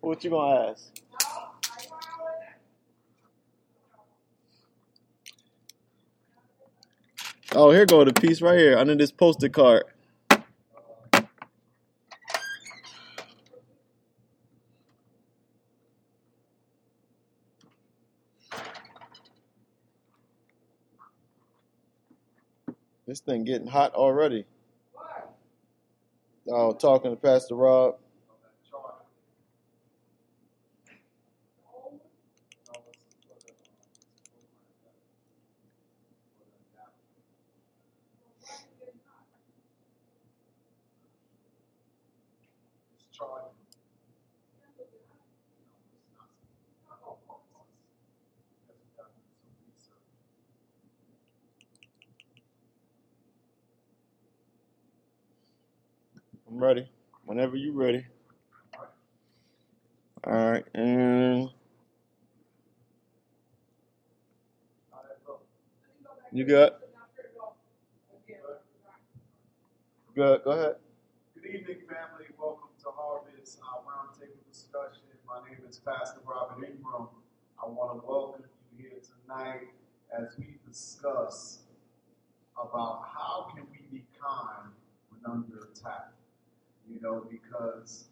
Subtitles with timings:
[0.00, 1.00] what you gonna ask?
[7.54, 9.84] Oh, here go the piece right here under this poster card.
[23.06, 24.44] This thing getting hot already.
[26.50, 27.96] Oh, talking to Pastor Rob.
[56.58, 56.90] Ready.
[57.24, 58.04] Whenever you're ready.
[60.24, 61.48] All right, and
[66.32, 66.72] you good?
[70.16, 70.42] Good.
[70.42, 70.74] Go ahead.
[71.36, 72.26] Good evening, family.
[72.36, 75.02] Welcome to Harvest uh, Roundtable Discussion.
[75.28, 77.06] My name is Pastor Robert Ingram.
[77.62, 78.42] I want to welcome
[78.76, 79.68] you here tonight
[80.12, 81.60] as we discuss
[82.60, 84.72] about how can we be kind
[85.10, 86.17] when under attack.
[86.90, 88.04] You know, because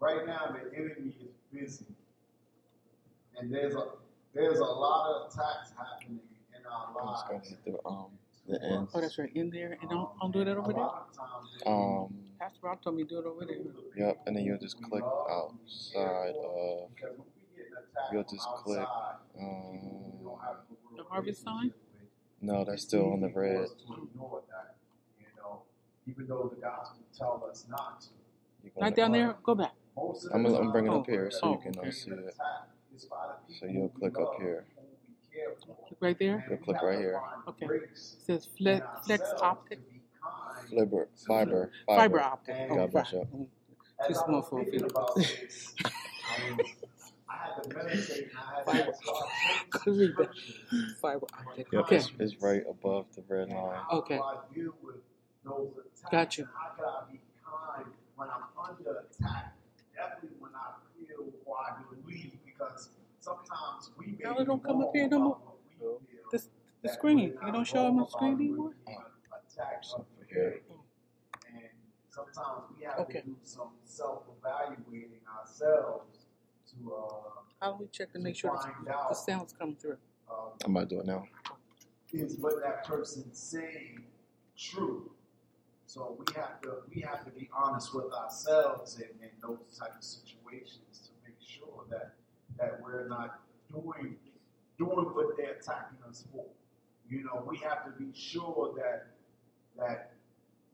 [0.00, 1.86] right now the enemy is busy,
[3.38, 3.84] and there's a
[4.34, 6.20] there's a lot of attacks happening
[6.54, 8.06] in our I'm just gonna hit the um
[8.48, 8.92] the ends.
[8.94, 10.82] Oh, that's right, in there, and don't, don't do that over there?
[10.82, 12.14] lot of times the enemy Um.
[12.38, 13.56] Pastor Rob told me to do it over there.
[13.96, 14.22] Yep.
[14.26, 16.90] And then you'll just click outside of.
[16.94, 18.86] Because when we get an attack You'll just click.
[19.40, 20.18] Um.
[20.20, 21.54] we don't have a real The harvest sign?
[21.54, 22.42] relationship with.
[22.42, 23.64] No, that's still on the It's easy for red.
[23.64, 24.74] us to ignore that,
[25.18, 25.62] you know,
[26.08, 28.08] even though the gospel tell us not to.
[28.80, 29.72] Right down there, go back.
[30.32, 32.18] I'm gonna, I'm bringing it up here so you can uh, see it.
[32.18, 33.16] attacked, it's by
[33.48, 34.64] the So you'll click up here.
[34.76, 35.76] who we care for.
[35.86, 36.46] Click right there.
[36.48, 37.20] You'll click right here.
[37.48, 37.66] Okay.
[37.66, 42.20] It says flex, flex optic, to be kind Fiber, fiber, fiber fiber.
[42.20, 42.54] optic.
[42.58, 43.48] And- Oh, God bless you.
[44.00, 44.90] As Too small for a thinking feeling.
[44.90, 45.88] about this, I,
[46.58, 46.66] was,
[47.30, 48.92] I had to meditate and I had Fiber.
[48.92, 49.28] to start
[49.70, 50.36] Could taking read that.
[50.36, 50.94] scriptures.
[51.00, 51.66] Fiber optic.
[51.72, 51.96] Yep, Okay.
[51.96, 53.80] it's, it's right above the red line.
[53.92, 54.20] Okay.
[55.46, 56.10] Do I deal with those attacks?
[56.12, 56.44] Got you.
[56.44, 57.86] And how can I be kind
[58.16, 59.54] when I'm under attack?
[59.94, 62.90] Definitely when I feel or I believe, because
[63.20, 65.38] sometimes we may Y'all be don't come up here no more.
[65.78, 66.00] what.
[66.32, 66.48] This,
[66.82, 67.18] the screen.
[67.18, 68.66] You don't show them wrong the screen anymore?
[68.66, 68.98] when being
[69.32, 70.60] attacked Something here.
[71.48, 71.62] And
[72.10, 73.20] sometimes we have Okay.
[73.20, 76.26] to do some self-evaluating ourselves
[76.70, 77.00] to uh,
[77.62, 79.96] How do we check to make sure find the, the sounds come through?
[80.64, 81.24] I'm about to do it now.
[82.12, 84.04] is what that person saying
[84.56, 85.10] true.
[85.86, 89.94] So we have to we have to be honest with ourselves in, in those type
[89.96, 92.14] of situations to make sure that
[92.58, 94.16] that we're not doing
[94.78, 96.44] doing what they're attacking us for.
[97.08, 99.06] You know, we have to be sure that
[99.78, 100.12] that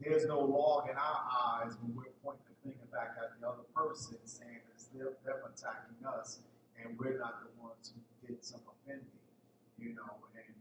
[0.01, 3.63] there's no log in our eyes when we're pointing the finger back at the other
[3.77, 4.61] person saying
[4.97, 6.41] them, them attacking us
[6.83, 9.07] and we're not the ones who did some offending.
[9.79, 10.55] You know, and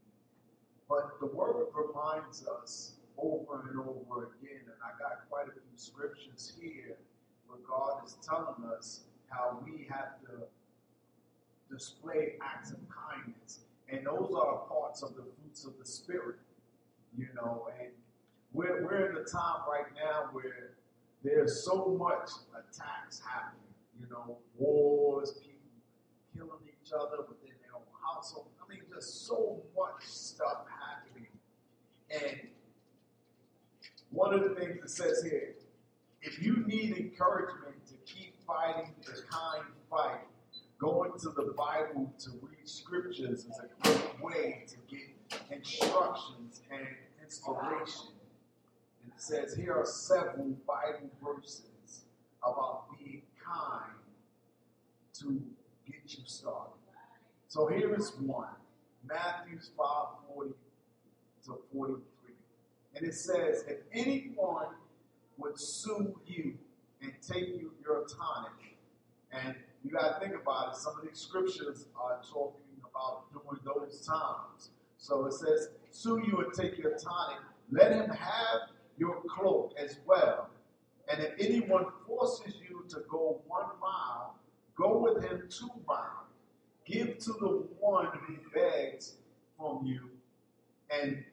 [0.89, 5.75] but the word reminds us over and over again, and I got quite a few
[5.75, 6.97] scriptures here
[7.47, 10.47] where God is telling us how we have to
[11.73, 13.59] display acts of kindness.
[13.89, 16.37] And those are parts of the fruits of the Spirit,
[17.17, 17.67] you know.
[17.79, 17.89] And
[18.53, 20.71] we're, we're in a time right now where
[21.23, 25.59] there's so much attacks happening, you know, wars, people
[26.35, 28.47] killing each other within their own household.
[28.63, 31.27] I mean, just so much stuff happening.
[32.09, 32.50] And
[34.11, 35.55] one of the things that says here,
[36.21, 40.21] if you need encouragement to keep fighting the kind fight,
[40.77, 46.87] going to the Bible to read scriptures is a great way to get instructions and
[47.23, 48.07] inspiration.
[49.03, 52.03] And it says here are several Bible verses
[52.43, 53.93] about being kind
[55.19, 55.41] to
[55.85, 56.73] get you started.
[57.47, 58.47] So here is one
[59.07, 60.51] Matthew 5 40
[61.45, 62.10] to 43.
[63.01, 64.67] And it says, If anyone
[65.39, 66.53] would sue you
[67.01, 68.77] and take you your tunic,
[69.31, 73.59] and you got to think about it, some of these scriptures are talking about during
[73.65, 74.69] those times.
[74.99, 78.69] So it says, Sue you and take your tunic, let him have
[78.99, 80.51] your cloak as well.
[81.11, 84.35] And if anyone forces you to go one mile,
[84.77, 86.27] go with him two miles.
[86.85, 89.15] Give to the one who begs
[89.57, 90.09] from you,
[90.91, 91.23] and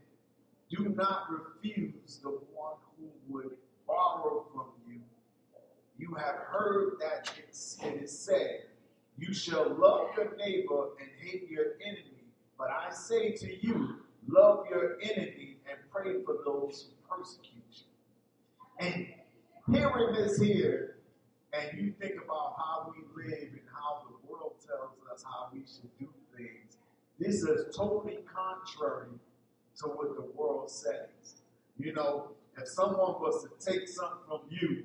[0.71, 3.53] do not refuse the one who would
[3.87, 5.01] borrow from you.
[5.97, 8.65] you have heard that it's, said,
[9.17, 12.05] You shall love your neighbor and hate your enemy.
[12.59, 18.87] But I say to you, love your enemy and pray for those who persecute you.
[18.87, 19.07] And
[19.73, 20.97] hearing this here,
[21.53, 25.61] and you think about how we live and how the world tells us how we
[25.61, 26.77] should do things,
[27.19, 29.09] this is totally contrary
[29.79, 31.37] to what the world says.
[31.79, 34.85] You know, if someone was to take something from you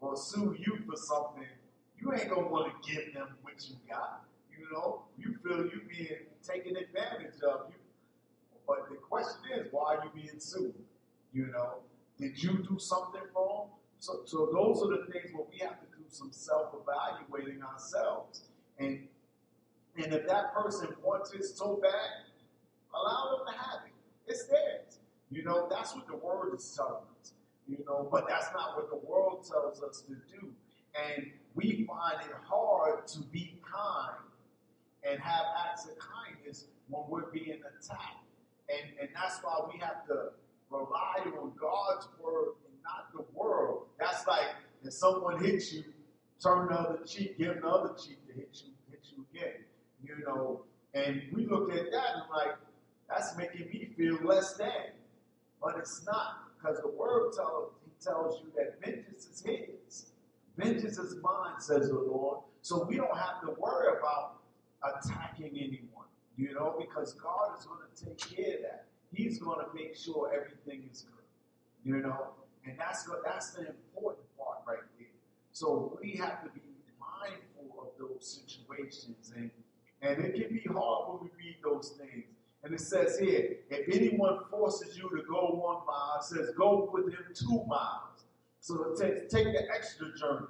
[0.00, 1.46] or sue you for something,
[2.00, 4.24] you ain't gonna want to give them what you got.
[4.50, 7.70] You know, you feel you being taken advantage of.
[7.70, 7.76] You,
[8.66, 10.74] but the question is, why are you being sued?
[11.32, 11.78] You know,
[12.18, 13.68] did you do something wrong?
[13.98, 18.42] So, so those are the things where we have to do some self-evaluating ourselves.
[18.78, 19.08] And
[19.96, 22.26] and if that person wants it so bad,
[22.92, 23.93] allow them to have it.
[24.26, 25.00] It's theirs.
[25.30, 27.32] You know, that's what the world is telling us.
[27.66, 30.48] You know, but that's not what the world tells us to do.
[30.94, 34.16] And we find it hard to be kind
[35.02, 38.24] and have acts of kindness when we're being attacked.
[38.68, 40.30] And, and that's why we have to
[40.70, 43.86] rely on God's word and not the world.
[43.98, 44.54] That's like
[44.84, 45.84] if someone hits you,
[46.42, 49.64] turn the other cheek, give the other cheek to hit you, hit you again.
[50.02, 50.62] You know,
[50.94, 52.56] and we look at that and like,
[53.08, 54.92] that's making me feel less than.
[55.62, 60.06] But it's not, because the word tell, he tells you that vengeance is his.
[60.56, 62.38] Vengeance is mine, says the Lord.
[62.62, 64.36] So we don't have to worry about
[64.82, 66.06] attacking anyone,
[66.36, 68.84] you know, because God is going to take care of that.
[69.12, 71.24] He's going to make sure everything is good,
[71.84, 72.30] you know,
[72.66, 75.08] and that's what that's the important part right there.
[75.52, 76.62] So we have to be
[76.98, 79.50] mindful of those situations, and
[80.02, 82.24] and it can be hard when we read those things.
[82.64, 86.88] And it says here, if anyone forces you to go one mile, it says go
[86.90, 88.24] with him two miles.
[88.60, 90.46] So take, take the extra journey,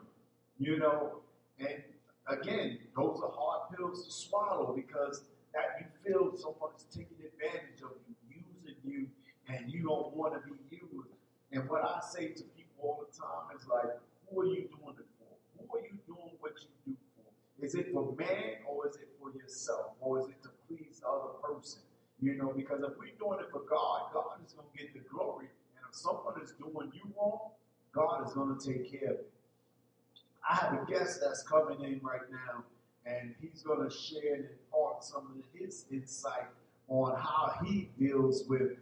[0.58, 1.22] you know.
[1.58, 1.82] And
[2.28, 5.24] again, those are hard pills to swallow because
[5.54, 9.08] that you feel someone is taking advantage of you, using you,
[9.48, 11.08] and you don't want to be used.
[11.50, 13.90] And what I say to people all the time is like,
[14.30, 15.34] who are you doing it for?
[15.58, 17.64] Who are you doing what you do for?
[17.64, 19.94] Is it for man or is it for yourself?
[20.00, 21.80] Or is it to please the other person?
[22.24, 25.00] You know, because if we're doing it for God, God is going to get the
[25.10, 25.44] glory.
[25.76, 27.50] And if someone is doing you wrong,
[27.92, 29.30] God is going to take care of it.
[30.48, 32.64] I have a guest that's coming in right now,
[33.04, 36.48] and he's going to share and impart some of his insight
[36.88, 38.72] on how he deals with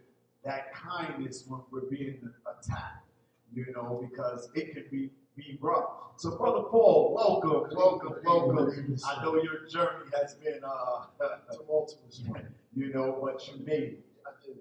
[0.45, 3.07] that kindness when we're being attacked,
[3.53, 5.89] you know, because it can be, be rough.
[6.15, 8.97] So, Brother Paul, welcome, welcome, welcome.
[9.05, 11.05] I know your journey has been uh,
[11.51, 12.21] tumultuous,
[12.75, 13.97] you know, what you made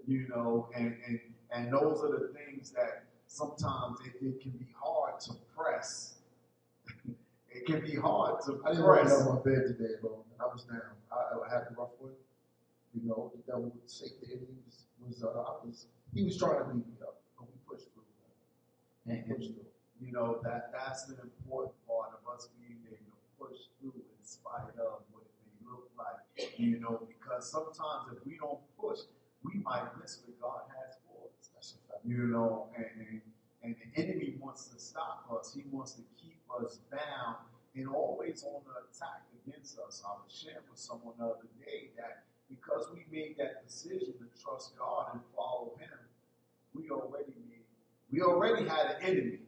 [0.06, 1.20] you know, and, and,
[1.54, 6.14] and those are the things that sometimes it, it can be hard to press.
[7.50, 9.20] it can be hard to I didn't write press.
[9.20, 10.24] on my bed today, bro.
[10.40, 10.80] I was down.
[11.10, 12.12] I, I had the rough one.
[12.94, 16.36] You know, the devil would say the enemy was, was uh, I was he was
[16.36, 18.04] trying to beat me up, but we pushed through.
[19.06, 19.24] Man.
[19.24, 19.72] And, pushed through.
[20.00, 24.20] you know that that's an important part of us being able to push through in
[24.20, 25.11] spite of what it may
[25.72, 26.20] look like.
[26.56, 29.00] You know, because sometimes if we don't push,
[29.42, 31.50] we might miss what God has for us.
[31.54, 32.04] That's a fact.
[32.04, 33.20] You know, and,
[33.62, 35.52] and the enemy wants to stop us.
[35.54, 37.36] He wants to keep us bound
[37.74, 40.02] and always on the attack against us.
[40.06, 44.26] I was sharing with someone the other day that because we made that decision to
[44.42, 45.98] trust God and follow Him,
[46.74, 47.64] we already made,
[48.10, 49.38] we already had an enemy.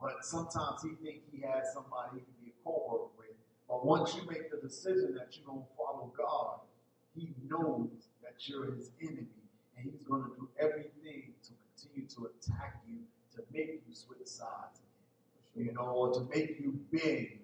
[0.00, 3.38] But sometimes he think he has somebody he can be a co-worker with.
[3.68, 6.60] But once you make decision that you're gonna follow God,
[7.14, 9.26] He knows that you're His enemy,
[9.76, 12.98] and He's gonna do everything to continue to attack you,
[13.36, 14.80] to make you switch sides
[15.54, 17.40] again, you know, or to make you big,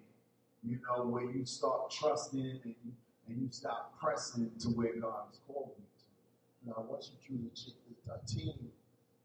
[0.63, 2.91] you know, where you start trusting and you,
[3.27, 6.79] and you stop pressing to where God is calling you to.
[6.79, 7.73] Now, once you choose
[8.09, 8.53] a, team,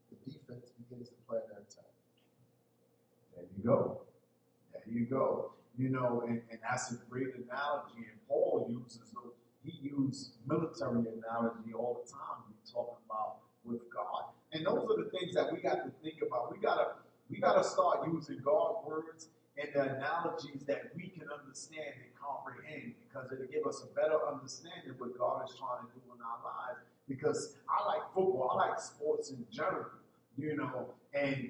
[0.09, 1.91] the defense begins to play their attack.
[3.35, 4.01] There you go.
[4.71, 5.51] There you go.
[5.77, 8.07] You know, and, and that's a great analogy.
[8.09, 13.81] And Paul uses those, he used military analogy all the time when talking about with
[13.93, 14.31] God.
[14.53, 16.51] And those are the things that we got to think about.
[16.51, 16.95] We gotta
[17.29, 19.27] we gotta start using God's words
[19.57, 24.19] and the analogies that we can understand and comprehend because it'll give us a better
[24.27, 26.79] understanding of what God is trying to do in our lives.
[27.07, 29.85] Because I like football, I like sports in general,
[30.37, 31.49] you know, and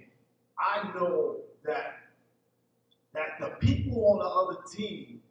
[0.59, 2.04] I know that
[3.15, 5.21] that the people on the other team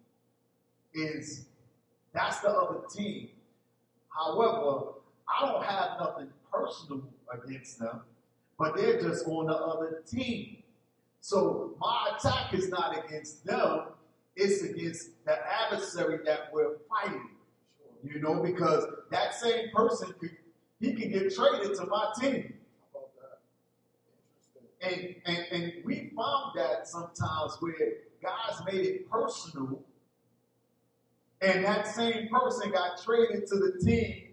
[0.95, 1.47] is
[2.13, 3.29] that's the other team.
[4.09, 4.93] However,
[5.29, 8.01] I don't have nothing personal against them,
[8.59, 10.59] but they're just on the other team.
[11.21, 13.87] So my attack is not against them,
[14.37, 17.31] it's against the adversary that we're fighting.
[18.05, 20.37] You know, because that same person could
[20.81, 22.55] he could get traded to my team.
[22.93, 23.41] How about that?
[24.53, 24.69] Interesting.
[24.85, 27.75] And, and and we found that sometimes where
[28.23, 29.83] God's made it personal,
[31.41, 34.29] and that same person got traded to the team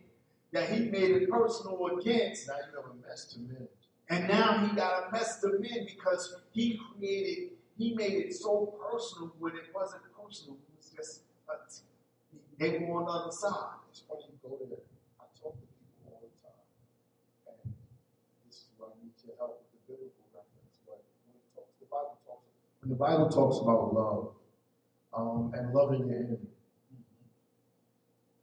[0.51, 3.67] that he made it personal against, Now you have a mess to mend.
[4.09, 8.73] and now he got a mess to in because he created, he made it so
[8.91, 10.55] personal when it wasn't personal.
[10.55, 11.55] It was just a
[12.59, 13.81] they were on the other side.
[13.89, 14.85] It's funny you go there.
[15.17, 16.61] I talk to people all the time,
[17.65, 17.73] and
[18.45, 20.77] this is where I need your help with the biblical reference.
[20.85, 22.45] But when it talks, the Bible talks,
[22.81, 24.29] when the Bible talks about love
[25.13, 26.37] um, and loving your enemy,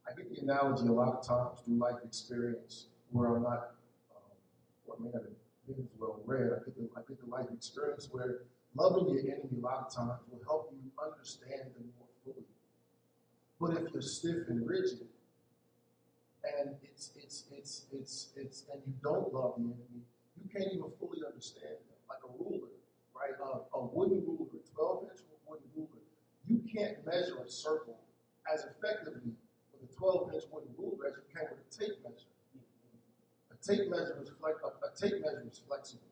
[0.07, 3.75] I get the analogy a lot of times through life experience where I'm not,
[4.14, 5.33] um, may not have
[5.66, 6.52] been as well read.
[6.52, 8.42] I get the I get the life experience where
[8.76, 12.47] loving your enemy a lot of times will help you understand them more fully.
[13.61, 15.09] But if you're stiff and rigid,
[16.45, 20.07] and it's it's it's it's it's and you don't love the enemy,
[20.40, 21.99] you can't even fully understand them.
[22.09, 22.78] Like a ruler,
[23.19, 23.37] right?
[23.43, 26.03] A, a wooden ruler, a 12 inch wooden ruler,
[26.47, 27.99] you can't measure a circle
[28.53, 29.35] as effectively
[29.73, 32.33] with a 12 inch wooden ruler as you can with a tape measure.
[33.51, 36.09] A tape measure is flex, a, a tape measure is flexible.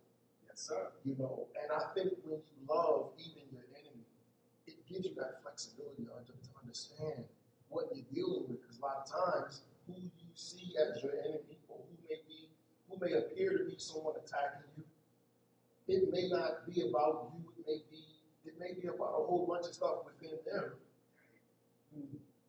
[0.46, 0.90] Yes, sir.
[1.04, 4.04] You know, and I think when you love even your enemy,
[4.66, 7.24] it gives you that flexibility to, to understand
[7.68, 8.60] what you're dealing with.
[8.60, 12.50] Because a lot of times, who you see as your enemy, or who may be,
[12.88, 14.75] who may appear to be someone attacking you,
[15.88, 17.44] it may not be about you.
[17.58, 18.04] It may be,
[18.44, 20.72] it may be about a whole bunch of stuff within them.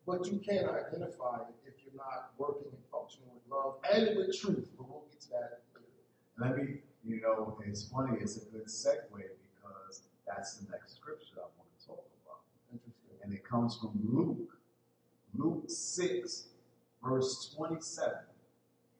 [0.06, 4.36] But you can't identify it if you're not working and functioning with love and with
[4.38, 4.68] truth.
[4.76, 5.86] But we'll get to that later.
[6.38, 11.36] Let me, you know, it's funny, it's a good segue because that's the next scripture
[11.36, 12.40] I want to talk about.
[12.72, 13.16] Interesting.
[13.22, 14.58] And it comes from Luke,
[15.34, 16.48] Luke 6,
[17.04, 18.14] verse 27.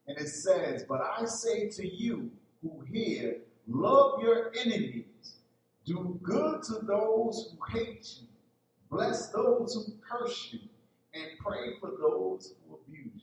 [0.07, 2.31] And it says, But I say to you
[2.63, 3.39] who hear,
[3.69, 5.05] love your enemies,
[5.85, 8.29] do good to those who hate you,
[8.91, 10.61] bless those who curse you,
[11.15, 13.23] and pray for those who abuse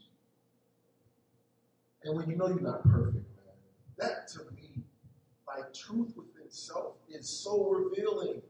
[2.06, 3.56] And when you know you're not perfect, man,
[3.98, 4.84] that to me,
[5.48, 8.44] like truth within self, is so revealing.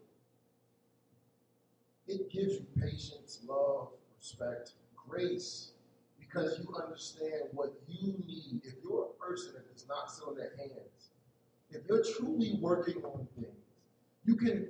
[2.08, 4.74] It gives you patience, love, respect,
[5.08, 5.72] grace,
[6.20, 8.62] because you understand what you need.
[8.66, 10.95] If you're a person that does not sit on their hands,
[11.76, 13.48] if you're truly working on things,
[14.26, 14.68] you can,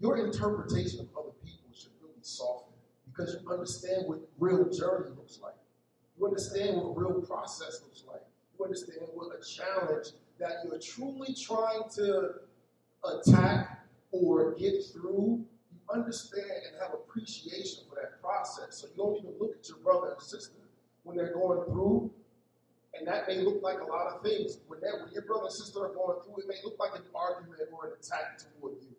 [0.00, 2.72] your interpretation of other people should really soften
[3.06, 5.54] because you understand what real journey looks like.
[6.18, 8.22] You understand what real process looks like.
[8.58, 12.30] You understand what a challenge that you're truly trying to
[13.04, 15.44] attack or get through.
[15.70, 18.78] You understand and have appreciation for that process.
[18.78, 20.56] So you don't even look at your brother and sister
[21.04, 22.10] when they're going through.
[22.98, 24.58] And that may look like a lot of things.
[24.68, 27.02] When, that, when your brother and sister are going through, it may look like an
[27.14, 28.94] argument or an attack toward you.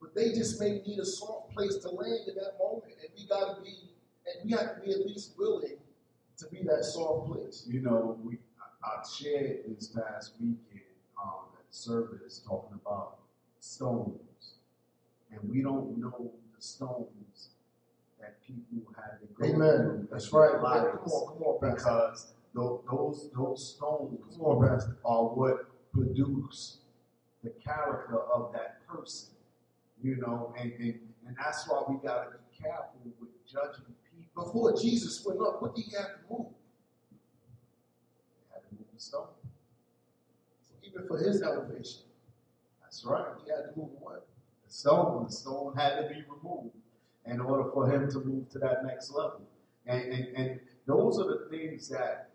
[0.00, 2.92] But they just may need a soft place to land in that moment.
[3.00, 3.90] And we gotta be,
[4.26, 5.76] and we have to be at least willing
[6.38, 7.64] to be that soft place.
[7.68, 8.38] You know, we
[8.84, 10.84] I I shared this past weekend
[11.22, 13.16] um, at service talking about
[13.60, 14.54] stones,
[15.32, 17.50] and we don't know the stones
[18.20, 19.76] that people had to go Amen.
[19.78, 20.60] through That's right.
[20.62, 21.74] lives Come on, come on, Pastor.
[21.76, 22.26] because
[22.58, 26.78] those those stones Come are what produce
[27.42, 29.30] the character of that person.
[30.02, 30.94] You know, and, and,
[31.26, 34.44] and that's why we gotta be careful with judging people.
[34.44, 36.46] Before Jesus went up, what did he have to move?
[37.10, 37.16] He
[38.52, 39.26] had to move the stone.
[40.68, 42.02] So even for his elevation,
[42.82, 43.26] That's right.
[43.44, 44.26] he had to move what?
[44.66, 46.76] The stone, the stone had to be removed
[47.26, 49.42] in order for him to move to that next level.
[49.86, 52.27] And, and, and those are the things that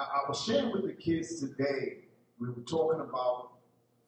[0.00, 1.98] I, was sharing with the kids today.
[2.38, 3.50] We were talking about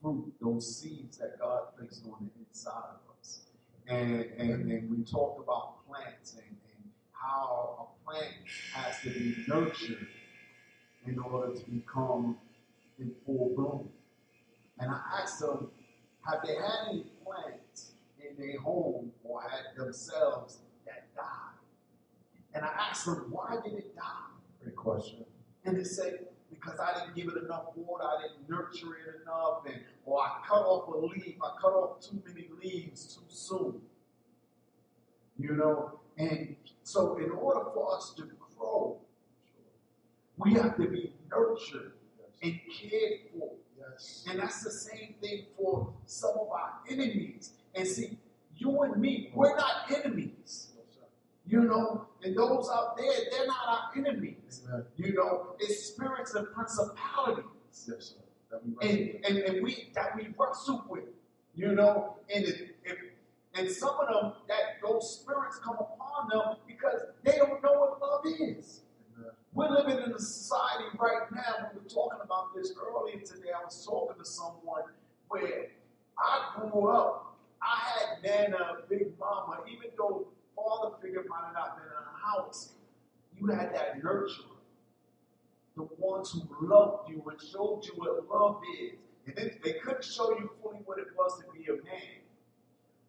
[0.00, 3.40] fruit, those seeds that God placed on the inside of us.
[3.88, 8.32] And, and, and we talked about plants and, and how a plant
[8.75, 10.06] has to be nurtured
[11.06, 12.38] in order to become
[12.99, 13.88] in full bloom.
[14.78, 15.70] And I asked them,
[16.25, 21.58] have they had any plants in their home or had themselves that died?
[22.54, 24.02] And I asked them, why did it die?
[24.62, 25.25] Great question.
[25.64, 26.12] And they say,
[26.50, 30.40] because I didn't give it enough water, I didn't nurture it enough, and or I
[30.47, 33.81] cut off a leaf, I cut off too many leaves too soon.
[35.38, 38.99] You know, and so in order for us to grow,
[40.37, 41.92] we have to be nurtured
[42.42, 43.52] and cared for.
[43.78, 44.25] Yes.
[44.28, 47.52] And that's the same thing for some of our enemies.
[47.75, 48.19] And see,
[48.57, 50.71] you and me, we're not enemies.
[51.46, 54.62] You know, and those out there, they're not our enemies.
[54.68, 54.84] Amen.
[54.96, 57.44] You know, it's spirits and principalities.
[57.72, 58.14] Yes, sir.
[58.50, 61.04] That we wrestle And, and, and we that we wrestle with.
[61.54, 62.96] You know, and if, if
[63.54, 68.00] and some of them that those spirits come upon them because they don't know what
[68.00, 68.80] love is.
[69.18, 69.32] Amen.
[69.52, 71.70] We're living in a society right now.
[71.75, 73.50] We were talking about this earlier today.
[73.58, 74.84] I was talking to someone
[75.28, 75.66] where
[76.18, 77.37] I grew up.
[77.61, 82.26] I had Nana, Big Mama, even though father figure might have not been in the
[82.26, 82.73] house.
[83.38, 84.56] You had that nurturer,
[85.76, 88.99] the ones who loved you and showed you what love is.
[89.26, 92.23] And then they couldn't show you fully what it was to be a man,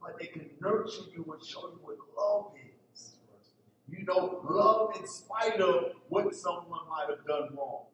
[0.02, 3.16] but they can nurture you and show you what love is.
[3.90, 7.86] You know, love in spite of what someone might have done wrong.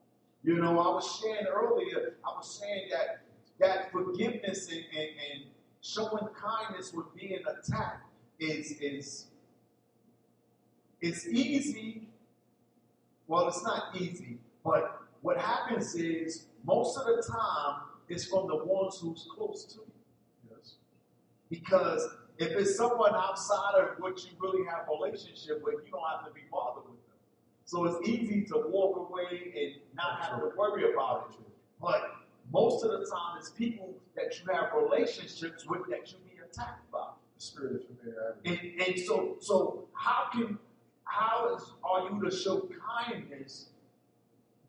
[0.44, 3.22] You know, I was sharing earlier, I was saying that
[3.60, 5.44] that forgiveness and, and, and
[5.82, 8.06] showing kindness with being attacked
[8.40, 9.26] is is
[11.02, 12.08] it's easy.
[13.28, 18.56] Well, it's not easy, but what happens is most of the time it's from the
[18.56, 20.50] ones who's close to you.
[20.50, 20.76] Yes.
[21.50, 26.10] Because if it's someone outside of what you really have a relationship with, you don't
[26.10, 27.18] have to be bothered with them.
[27.66, 31.46] So it's easy to walk away and not have to worry about it.
[31.82, 32.02] But
[32.52, 36.92] most of the time, it's people that you have relationships with that you be attacked
[36.92, 37.10] by.
[37.38, 38.80] The spirit of familiarity.
[38.80, 40.58] And, and so, so how can
[41.10, 43.70] how is are you to show kindness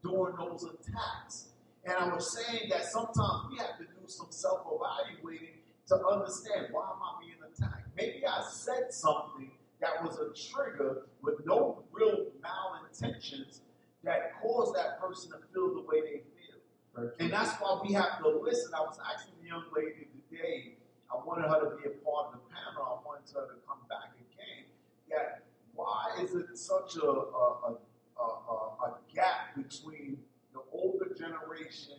[0.02, 1.48] during those attacks?
[1.84, 6.84] And I was saying that sometimes we have to do some self-evaluating to understand why
[6.84, 7.88] am I being attacked?
[7.96, 13.60] Maybe I said something that was a trigger with no real malintentions
[14.04, 16.60] that caused that person to feel the way they feel.
[16.94, 17.10] True.
[17.20, 18.72] And that's why we have to listen.
[18.74, 20.76] I was asking the young lady today,
[21.10, 22.86] I wanted her to be a part of the panel.
[22.86, 24.70] I wanted her to come back again.
[25.10, 25.39] That
[25.80, 27.76] why is it such a, a,
[28.18, 30.18] a, a, gap between
[30.52, 31.96] the older generation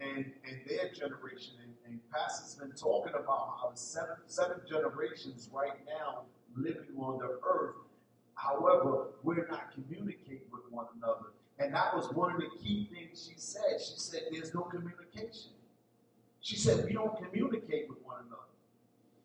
[0.00, 1.54] and, and their generation?
[1.62, 6.22] And, and Pastor's been talking about how the seven, seven generations right now
[6.56, 7.76] living on the earth.
[8.34, 11.36] However, we're not communicating with one another.
[11.58, 13.78] And that was one of the key things she said.
[13.78, 15.52] She said, There's no communication.
[16.40, 18.48] She said, We don't communicate with one another.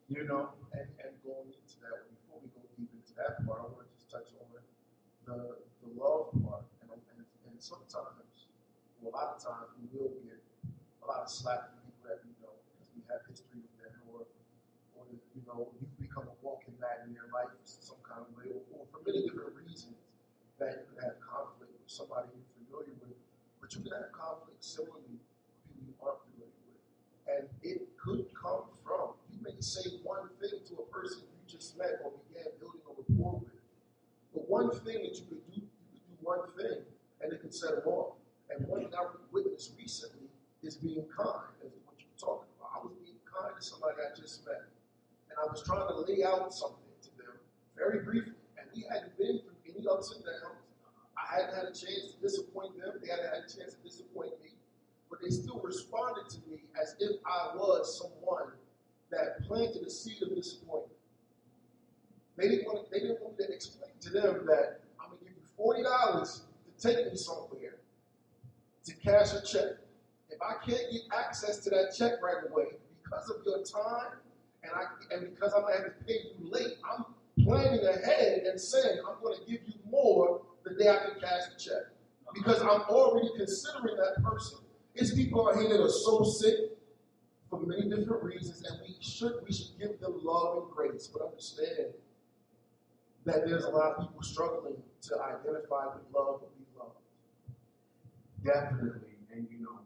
[0.10, 0.50] You know?
[0.74, 3.94] And, and going into that, before we go deep into that part, I want to
[3.94, 4.44] just touch on
[5.26, 6.64] the, the love part.
[6.84, 8.50] And, and, and sometimes,
[9.00, 12.20] well, a lot of times, we will get a lot of slack from people that
[12.24, 14.24] we know because we have history with them, or,
[14.96, 15.04] or
[15.36, 18.62] you know, you become a walking mat in their life some kind of way, or,
[18.76, 19.96] or for many different reasons
[20.60, 23.18] that you can have conflict with somebody you're familiar with,
[23.60, 25.26] but you can have conflict similarly with
[25.66, 26.82] people you aren't familiar with.
[27.28, 31.76] And it could come from, you may say one thing to a person you just
[31.78, 33.53] met or began building a rapport with.
[34.34, 36.82] But one thing that you could do, you could do one thing
[37.22, 38.18] and it could set them off.
[38.50, 40.28] And one thing I witnessed recently
[40.64, 42.82] is being kind, as what you were talking about.
[42.82, 44.66] I was being kind to somebody I just met.
[45.30, 47.38] And I was trying to lay out something to them
[47.78, 48.38] very briefly.
[48.58, 50.62] And we hadn't been through any ups and downs.
[51.14, 53.00] I hadn't had a chance to disappoint them.
[53.02, 54.58] They hadn't had a chance to disappoint me.
[55.10, 58.54] But they still responded to me as if I was someone
[59.12, 60.98] that planted a seed of disappointment.
[62.38, 65.44] They didn't want, they didn't want to explain to them that I'm gonna give you
[65.56, 67.76] forty dollars to take me somewhere
[68.86, 69.78] to cash a check.
[70.30, 72.66] If I can't get access to that check right away
[73.04, 74.18] because of your time
[74.64, 77.06] and I and because I'm gonna have to pay you late, I'm
[77.44, 81.60] planning ahead and saying I'm gonna give you more the day I can cash the
[81.60, 81.84] check.
[82.34, 84.58] Because I'm already considering that person.
[84.96, 86.56] It's people out here that are so sick
[87.50, 91.22] for many different reasons, and we should we should give them love and grace, but
[91.22, 91.94] understand
[93.26, 96.98] that there's a lot of people struggling to identify with love and be loved.
[98.44, 99.18] Definitely.
[99.34, 99.80] And you know,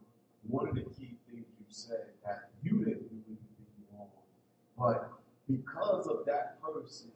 [0.46, 3.38] one of the key things you said that you didn't do anything
[3.92, 4.08] wrong,
[4.78, 5.12] but
[5.48, 7.10] because of that person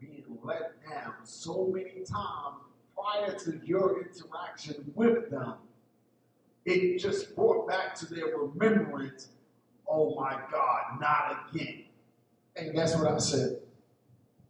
[0.00, 2.62] being let down so many times
[2.96, 5.54] prior to your interaction with them,
[6.64, 9.28] it just brought back to their remembrance,
[9.88, 11.84] oh my God, not again.
[12.56, 13.58] And that's what I said.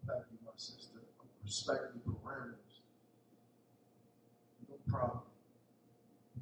[0.07, 0.99] Thank you, my sister.
[1.55, 2.81] Respect the parameters.
[4.69, 5.21] No problem.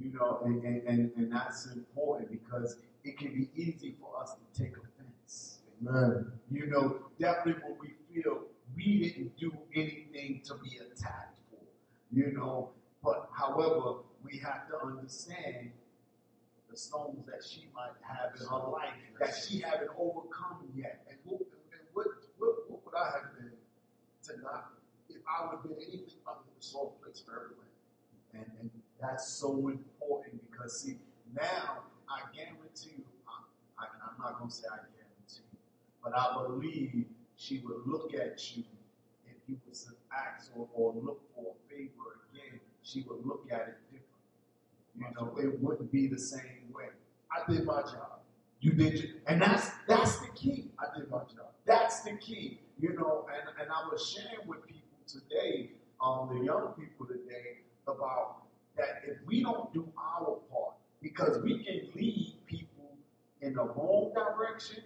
[0.01, 4.33] You know, and, and, and, and that's important because it can be easy for us
[4.33, 5.59] to take offense.
[5.87, 6.33] Amen.
[6.51, 8.45] You know, definitely when we feel
[8.75, 11.61] we didn't do anything to be attacked for.
[12.11, 12.71] You know,
[13.05, 15.73] but however, we have to understand
[16.71, 21.05] the stones that she might have in her life that she haven't overcome yet.
[21.07, 22.07] And what, and what,
[22.39, 23.53] what, what would I have been
[24.25, 24.72] to not,
[25.33, 27.73] I would have been anything other the sole place for everyone?
[28.35, 30.99] And, and that's so important because, see,
[31.35, 35.59] now I guarantee you, I, I, I'm not going to say I guarantee you,
[36.05, 38.65] but I believe she would look at you
[39.27, 43.47] if you was to ask or, or look for a favor again, she would look
[43.51, 44.09] at it different.
[44.99, 46.89] You know, it wouldn't be the same way.
[47.31, 48.21] I did my job.
[48.61, 50.71] You did, your, and that's that's the key.
[50.79, 51.51] I did my job.
[51.65, 53.27] That's the key, you know.
[53.33, 54.82] And, and I was sharing with people
[55.13, 55.71] today,
[56.01, 58.43] um, the young people today, about
[58.77, 62.97] that if we don't do our part, because we can lead people
[63.41, 64.83] in the wrong direction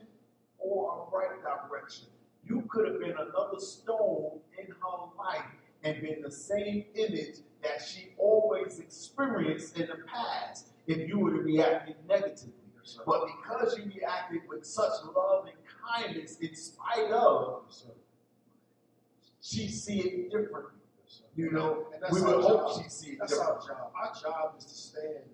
[0.58, 2.06] or a right direction.
[2.44, 5.44] You could have been another stone in her life
[5.84, 11.34] and been the same image that she always experienced in the past if you would
[11.34, 12.52] have reacted negatively.
[13.04, 17.64] But because you reacted with such love and kindness in spite of,
[19.48, 20.72] she see it differently.
[21.36, 22.82] You know, And that's we would hope job.
[22.82, 23.68] she see it That's differently.
[23.70, 23.92] our job.
[23.94, 25.24] Our job is to stand,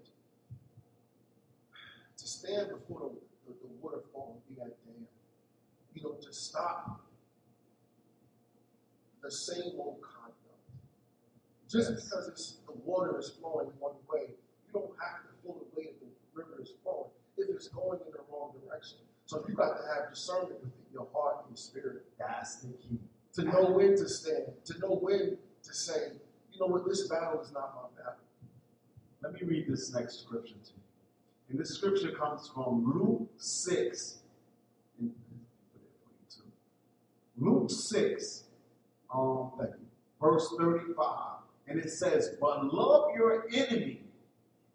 [2.18, 5.06] to stand before the, the, the waterfall and be that dam.
[5.94, 7.00] You know, to stop
[9.22, 10.38] the same old conduct.
[11.70, 12.04] Just Yes.
[12.04, 14.34] because it's the water is flowing one way,
[14.66, 18.00] you don't have to flow the way that the river is flowing if it's going
[18.04, 18.98] in the wrong direction.
[19.26, 22.98] So you got to have discernment within your heart and your spirit That's the key.
[23.34, 26.12] To know when to stand, to know when to say,
[26.52, 28.20] you know what, this battle is not my battle.
[29.22, 30.82] Let me read this next scripture to you.
[31.48, 34.18] And this scripture comes from Luke 6.
[35.00, 35.12] And
[35.72, 37.44] put it for you too.
[37.44, 38.44] Luke 6,
[39.14, 39.52] um,
[40.20, 41.06] verse 35.
[41.68, 44.02] And it says, But love your enemy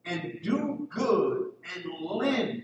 [0.06, 2.64] and do good and lend,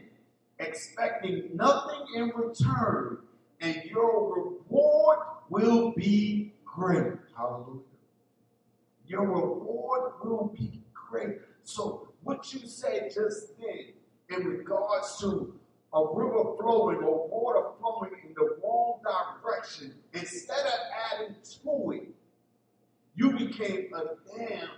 [0.60, 3.18] expecting nothing in return,
[3.60, 5.20] and your reward
[5.54, 7.14] will be great.
[7.38, 7.82] Hallelujah.
[9.06, 11.38] Your reward will be great.
[11.64, 13.94] So, what you said just then,
[14.30, 15.54] in regards to
[15.94, 19.00] a river flowing or water flowing in the wrong
[19.44, 20.80] direction, instead of
[21.12, 22.08] adding to it,
[23.16, 24.70] you became a dam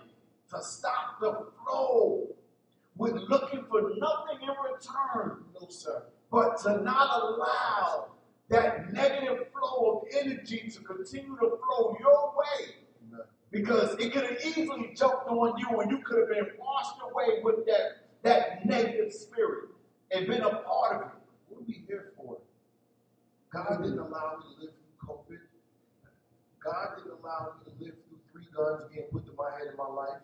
[0.49, 2.27] to stop the flow
[2.97, 6.03] with looking for nothing in return No, sir.
[6.31, 8.07] but to not allow
[8.49, 12.75] that negative flow of energy to continue to flow your way.
[13.07, 13.25] Amen.
[13.51, 17.41] Because it could have easily jumped on you and you could have been washed away
[17.43, 19.69] with that, that negative spirit
[20.11, 21.07] and been a part of it.
[21.49, 22.37] What are we here for?
[23.51, 25.39] God didn't allow me to live through COVID.
[26.63, 29.77] God didn't allow me to live through three guns being put to my head in
[29.77, 30.21] my life,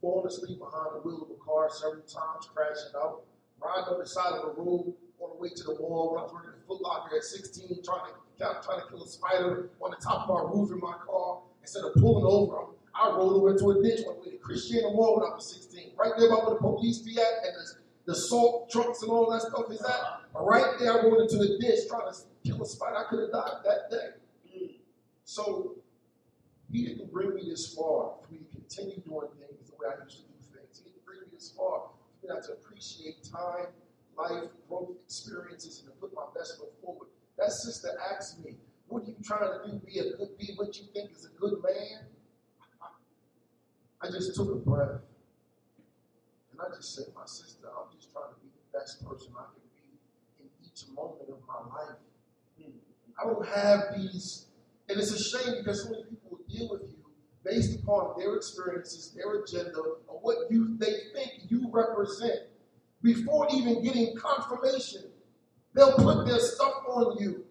[0.00, 3.22] falling asleep behind the wheel of a car several times, crashing out,
[3.62, 6.22] riding on the side of the road on the way to the mall when I
[6.24, 9.90] was working at Foot Locker at 16, trying to trying to kill a spider on
[9.90, 11.40] the top of my roof in my car.
[11.62, 14.90] Instead of pulling over, I rolled over into a ditch on the way to Christiana
[14.92, 15.92] Mall when I was 16.
[15.96, 19.30] Right there by where the police be at and the, the salt trucks and all
[19.30, 20.20] that stuff is at.
[20.38, 22.96] Right there, I rolled into the ditch trying to kill a spider.
[22.96, 24.08] I could have died that day.
[25.24, 25.74] So
[26.70, 30.04] he didn't bring me this far for me to continue doing things the way I
[30.04, 30.82] used to do things.
[30.84, 31.90] He didn't bring me this far for
[32.22, 33.66] me not to appreciate time,
[34.16, 37.08] life, growth, experiences, and to put my best foot forward.
[37.36, 38.56] That sister asked me,
[38.88, 39.78] "What are you trying to do?
[39.78, 42.06] Be a good, be what you think is a good man?"
[44.00, 45.00] I just took a breath
[46.52, 49.44] and I just said, "My sister, I'm just trying to be the best person I
[49.52, 49.98] can be
[50.44, 51.98] in each moment of my life."
[53.18, 54.46] I don't have these,
[54.88, 56.96] and it's a shame because so many people deal with you
[57.42, 62.50] based upon their experiences, their agenda, or what you they think you represent.
[63.02, 65.04] Before even getting confirmation,
[65.74, 67.44] they'll put their stuff on you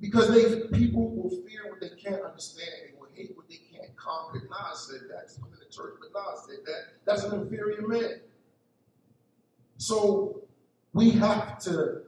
[0.00, 2.68] because they people will fear what they can't understand.
[2.86, 4.48] They will hate what they can't conquer.
[4.48, 5.30] Nas said that.
[5.38, 6.82] I'm in the church, but Nas said that.
[7.04, 8.20] That's an inferior man.
[9.76, 10.42] So
[10.92, 12.02] we have to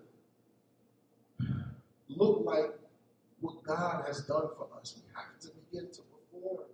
[2.08, 2.78] look like
[3.40, 4.96] what God has done for us.
[4.96, 6.66] We have to begin to perform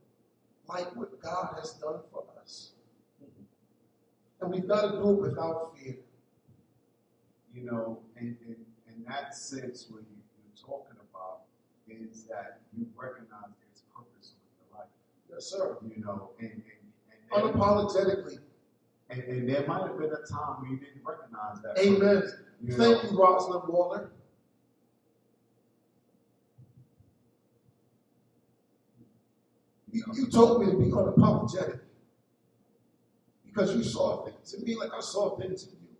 [0.68, 2.72] like what God has done for us.
[4.40, 5.96] And we've got to do it without fear.
[7.54, 8.56] You know, and in,
[9.06, 11.40] that sense, what you, you're talking about
[11.88, 14.90] is that you recognize there's purpose in your life.
[15.30, 15.78] Yes, sir.
[15.82, 16.62] You know, and, and,
[17.32, 18.38] and, Unapologetically.
[19.08, 21.78] And, and there might have been a time where you didn't recognize that.
[21.78, 22.22] Amen.
[22.62, 23.10] You Thank know?
[23.10, 24.10] you, Rosalind Waller.
[29.90, 31.80] You, you told me to be unapologetic.
[33.48, 35.96] Because you saw things in me like I saw things in you.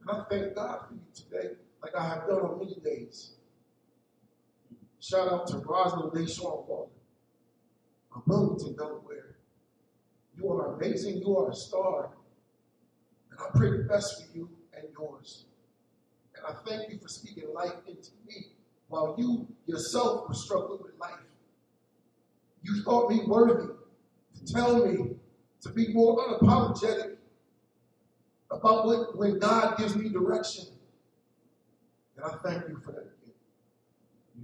[0.00, 3.32] And I thank God for you today, like I have done on many days.
[5.00, 6.90] Shout out to Rosalind Deshawn Wallen
[8.14, 9.36] of Wilmington, Delaware.
[10.36, 11.18] You are amazing.
[11.18, 12.10] You are a star.
[13.30, 15.44] And I pray the best for you and yours.
[16.34, 18.46] And I thank you for speaking life into me
[18.88, 21.12] while you yourself were struggling with life.
[22.62, 23.68] You thought me worthy
[24.34, 25.16] to tell me
[25.66, 27.16] to be more unapologetic
[28.50, 30.66] about what, when God gives me direction.
[32.16, 33.10] And I thank you for that.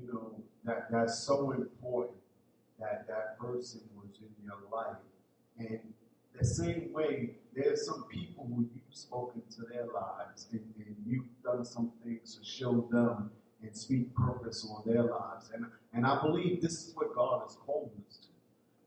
[0.00, 2.18] You know, that that's so important
[2.80, 4.96] that that person was in your life.
[5.58, 5.80] And
[6.38, 11.26] the same way, there's some people who you've spoken to their lives and, and you've
[11.44, 13.30] done some things to show them
[13.62, 15.50] and speak purpose on their lives.
[15.54, 18.11] And and I believe this is what God has called us.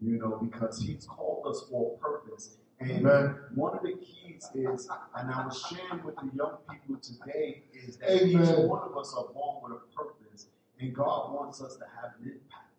[0.01, 2.58] You know, because He's called us for a purpose.
[2.79, 3.36] And Amen.
[3.55, 7.97] one of the keys is, and I was sharing with the young people today, is
[7.97, 8.43] that Amen.
[8.43, 10.47] each one of us are born with a purpose,
[10.79, 12.73] and God wants us to have an impact.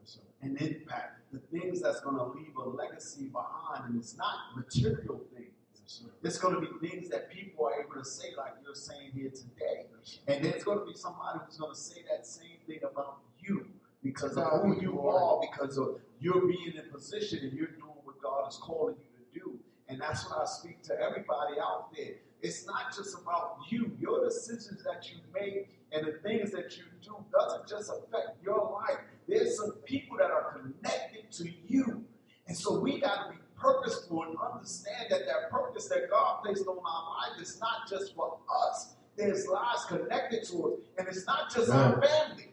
[0.00, 0.18] Yes.
[0.42, 1.20] An impact.
[1.32, 5.52] The things that's going to leave a legacy behind, and it's not material things.
[5.74, 6.02] Yes.
[6.24, 9.30] It's going to be things that people are able to say, like you're saying here
[9.30, 9.86] today.
[10.26, 13.66] And there's going to be somebody who's going to say that same thing about you
[14.02, 18.20] because of who you are, because of you're being in position and you're doing what
[18.22, 19.58] God is calling you to do.
[19.88, 22.14] And that's what I speak to everybody out there.
[22.42, 23.90] It's not just about you.
[23.98, 28.80] Your decisions that you make and the things that you do doesn't just affect your
[28.80, 28.98] life.
[29.26, 32.04] There's some people that are connected to you.
[32.46, 36.66] And so we got to be purposeful and understand that that purpose that God placed
[36.66, 38.94] on our life is not just for us.
[39.16, 40.72] There's lives connected to us.
[40.98, 42.47] And it's not just our family.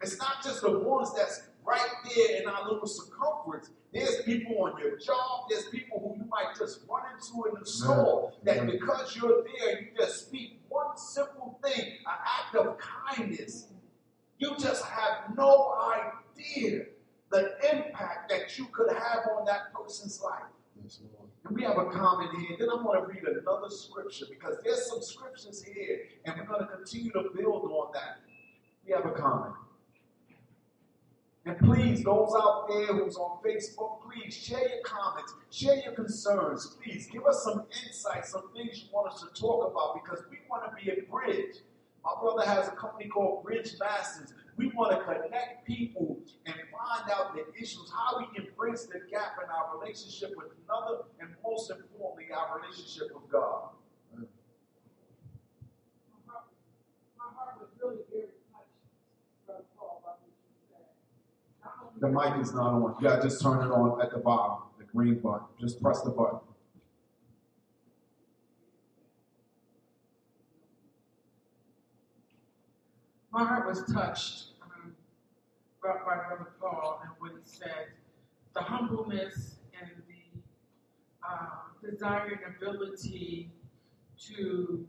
[0.00, 3.70] It's not just the ones that's right there in our little circumference.
[3.92, 5.46] There's people on your job.
[5.48, 9.80] There's people who you might just run into in the store that because you're there,
[9.80, 13.68] you just speak one simple thing, an act of kindness.
[14.38, 15.74] You just have no
[16.36, 16.84] idea
[17.30, 20.42] the impact that you could have on that person's life.
[20.82, 21.00] Yes,
[21.46, 22.56] And we have a comment here.
[22.58, 26.60] Then I'm going to read another scripture because there's some scriptures here, and we're going
[26.60, 28.20] to continue to build on that.
[28.86, 29.54] We have a comment.
[31.46, 36.76] And please, those out there who's on Facebook, please share your comments, share your concerns.
[36.82, 40.38] Please give us some insight, some things you want us to talk about because we
[40.50, 41.58] want to be a bridge.
[42.04, 44.34] My brother has a company called Bridge Masters.
[44.56, 49.00] We want to connect people and find out the issues, how we can bridge the
[49.10, 53.70] gap in our relationship with another, and most importantly, our relationship with God.
[54.14, 54.22] My
[56.26, 56.46] heart,
[57.18, 58.70] my heart was really very touched,
[59.46, 60.32] Brother Paul, by what you
[60.70, 60.86] said.
[61.62, 63.02] Not only The mic is not on.
[63.02, 65.46] To just turn it on at the bottom, the green button.
[65.58, 66.40] Just press the button.
[73.32, 74.94] My heart was touched um,
[75.82, 77.88] by, by Brother Paul and what he said.
[78.54, 80.40] The humbleness and the
[81.26, 83.50] uh, desire and ability
[84.28, 84.86] to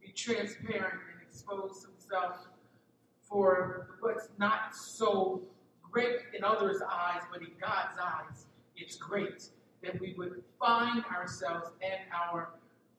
[0.00, 2.48] be transparent and expose himself
[3.22, 5.42] for what's not so
[5.92, 9.48] great in others' eyes, but in God's eyes, it's great
[9.84, 12.50] that we would find ourselves and our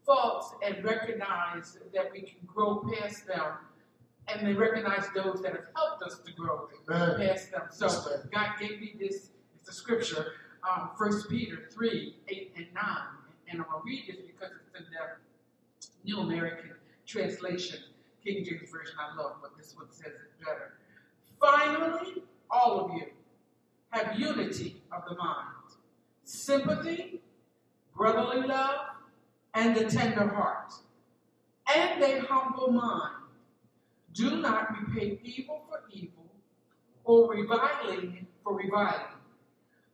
[0.06, 3.54] faults and recognize that we can grow past them
[4.28, 7.28] and then recognize those that have helped us to grow Amen.
[7.28, 7.64] past them.
[7.72, 7.88] So.
[8.34, 10.34] God gave me this, it's the scripture,
[10.70, 12.86] um, 1 Peter 3, 8 and 9.
[13.50, 16.72] And I'm going to read this because it's in the New American
[17.06, 17.80] Translation.
[18.24, 20.76] King James Version I love, but this one says it better.
[21.42, 23.08] Finally, all of you
[23.92, 25.48] have unity of the mind,
[26.24, 27.22] sympathy,
[27.96, 28.80] brotherly love,
[29.54, 30.74] and a tender heart,
[31.76, 33.16] and a humble mind.
[34.14, 36.26] Do not repay evil for evil
[37.04, 39.02] or reviling for reviling,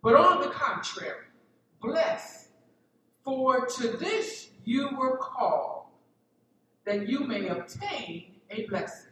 [0.02, 1.26] but on the contrary,
[1.82, 2.50] bless,
[3.24, 5.86] for to this you were called,
[6.86, 9.12] that you may obtain a blessing.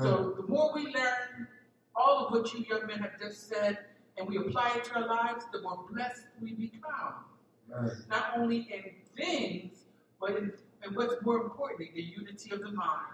[0.00, 1.46] So the more we learn
[2.14, 3.78] all of what you young men have just said,
[4.16, 7.24] and we apply it to our lives, the more blessed we become.
[7.74, 7.90] Amen.
[8.08, 9.84] Not only in things,
[10.20, 10.52] but in,
[10.84, 13.08] in what's more importantly, the unity of the mind.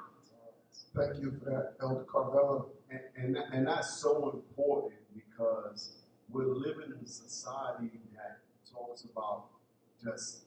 [0.94, 2.66] Thank you for that, Elder Carvella.
[2.90, 5.92] And, and, and that's so important because
[6.28, 8.38] we're living in a society that
[8.70, 9.44] talks about
[10.02, 10.44] just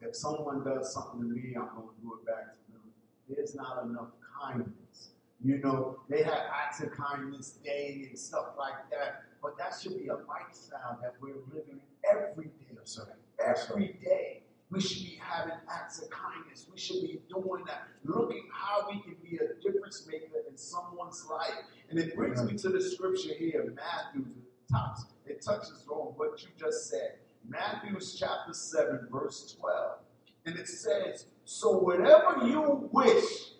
[0.00, 2.82] if someone does something to me, I'm going to do it back to them.
[3.28, 5.10] There's not enough kindness.
[5.42, 9.96] You know, they have acts of kindness day and stuff like that, but that should
[9.96, 12.74] be a lifestyle that we're living every day.
[12.74, 13.06] Yes, sir.
[13.44, 14.42] Every day.
[14.70, 16.66] We should be having acts of kindness.
[16.70, 21.24] We should be doing that, looking how we can be a difference maker in someone's
[21.30, 21.64] life.
[21.88, 24.26] And it brings me to the scripture here, Matthew,
[24.70, 27.14] touches, it touches on what you just said.
[27.48, 29.98] Matthew chapter 7, verse 12.
[30.44, 33.52] And it says, So whatever you wish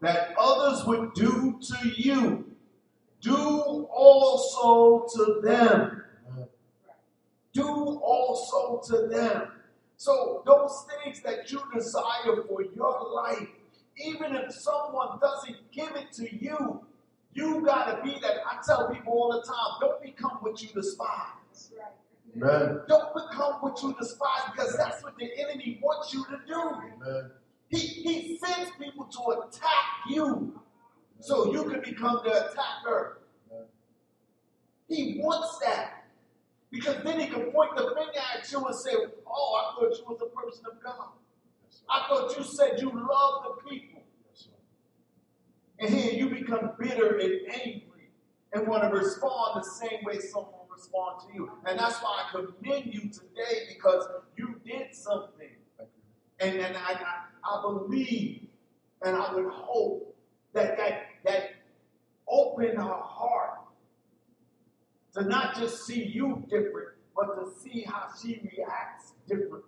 [0.00, 2.44] that others would do to you,
[3.20, 6.02] do also to them.
[7.52, 9.48] Do also to them.
[9.96, 13.48] So those things that you desire for your life,
[13.96, 16.84] even if someone doesn't give it to you,
[17.32, 18.36] you gotta be that.
[18.46, 21.72] I tell people all the time, don't become what you despise.
[22.36, 22.80] Amen.
[22.88, 26.60] Don't become what you despise because that's what the enemy wants you to do.
[26.60, 27.30] Amen.
[27.68, 30.60] He, he sends people to attack you
[31.20, 33.18] so you can become the attacker.
[34.88, 36.04] He wants that.
[36.70, 38.92] Because then he can point the finger at you and say,
[39.26, 41.08] Oh, I thought you was a person of God.
[41.88, 44.02] I thought you said you love the people.
[45.78, 48.10] And here you become bitter and angry
[48.52, 51.52] and want to respond the same way someone responds to you.
[51.66, 54.06] And that's why I commend you today because
[54.36, 55.50] you did something.
[56.40, 58.47] And, and I, I, I believe
[59.02, 60.14] and I would hope
[60.54, 61.50] that that that
[62.28, 63.60] open her heart
[65.14, 69.64] to not just see you different, but to see how she reacts different.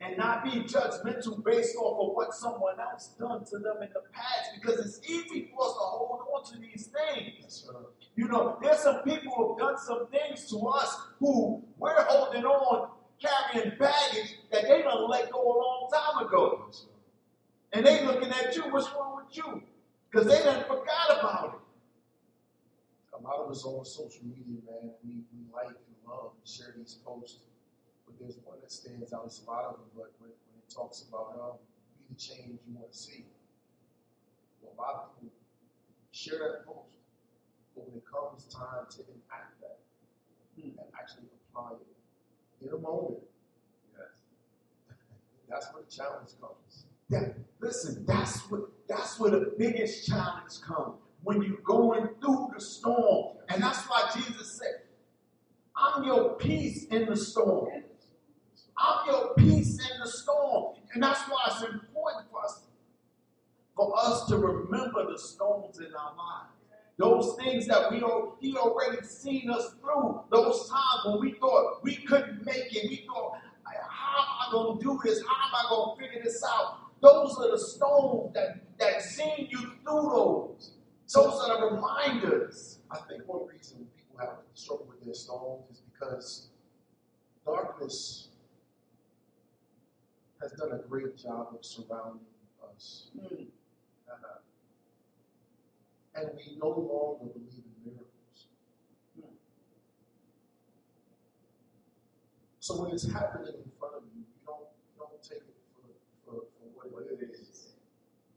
[0.00, 4.02] And not be judgmental based off of what someone else done to them in the
[4.12, 7.68] past because it's easy for us to hold on to these things.
[8.14, 12.44] You know, there's some people who have done some things to us who we're holding
[12.44, 16.70] on, carrying baggage that they done let go a long time ago.
[17.72, 19.62] And they looking at you, what's wrong with you?
[20.10, 23.18] Because they done forgot about it.
[23.18, 26.72] A lot of us on social media, man, we, we like and love and share
[26.76, 27.40] these posts.
[28.06, 29.24] But there's one that stands out.
[29.26, 31.58] It's a lot of them, but when, when it talks about um,
[31.98, 33.26] be the change you want to see,
[34.62, 35.36] well, a lot of people
[36.12, 36.96] share that post.
[37.74, 39.78] But when it comes time to enact that
[40.56, 43.22] and actually apply it in a moment,
[43.92, 44.24] yes.
[45.48, 46.88] that's where the challenge comes.
[47.10, 50.96] That, listen, that's what that's where the biggest challenge comes.
[51.22, 53.36] When you're going through the storm.
[53.48, 54.82] And that's why Jesus said,
[55.76, 57.82] I'm your peace in the storm.
[58.76, 60.76] I'm your peace in the storm.
[60.94, 62.60] And that's why it's important for us,
[63.76, 66.52] for us to remember the storms in our lives.
[66.96, 68.02] Those things that we
[68.40, 70.20] he already seen us through.
[70.30, 72.88] Those times when we thought we couldn't make it.
[72.88, 75.22] We thought, how am I going to do this?
[75.22, 76.87] How am I going to figure this out?
[77.00, 80.72] Those are the stones that, that seen you through those.
[81.14, 82.80] Those are the reminders.
[82.90, 86.48] I think one reason people have struggle with their stones is because
[87.46, 88.28] darkness
[90.40, 92.26] has done a great job of surrounding
[92.74, 93.10] us.
[93.16, 94.38] Uh,
[96.16, 98.46] and we no longer believe in miracles.
[102.60, 105.58] So when it's happening in front of you, you don't, you don't take it
[106.90, 107.72] what it is.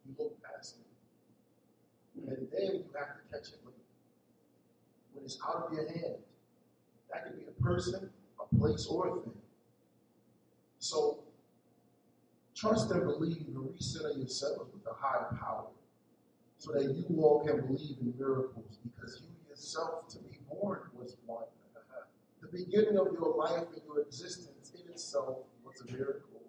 [0.05, 2.29] You look past it.
[2.29, 3.73] And then you have to catch it when,
[5.13, 6.21] when it's out of your hand.
[7.11, 9.33] That could be a person, a place, or a thing.
[10.79, 11.19] So
[12.55, 15.67] trust and believe and recenter yourselves with a higher power
[16.57, 21.17] so that you all can believe in miracles because you yourself to be born was
[21.25, 21.43] one.
[22.41, 26.41] The beginning of your life and your existence in itself was a miracle.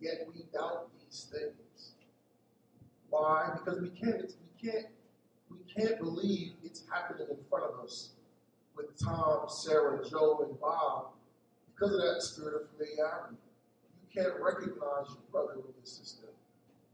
[0.00, 1.92] Yet we doubt these things.
[3.08, 3.50] Why?
[3.58, 4.86] Because we can't we can't
[5.50, 8.10] we can't believe it's happening in front of us
[8.76, 11.08] with Tom, Sarah, Joe, and Bob
[11.74, 13.36] because of that spirit of familiarity.
[14.02, 16.28] You can't recognize your brother or your sister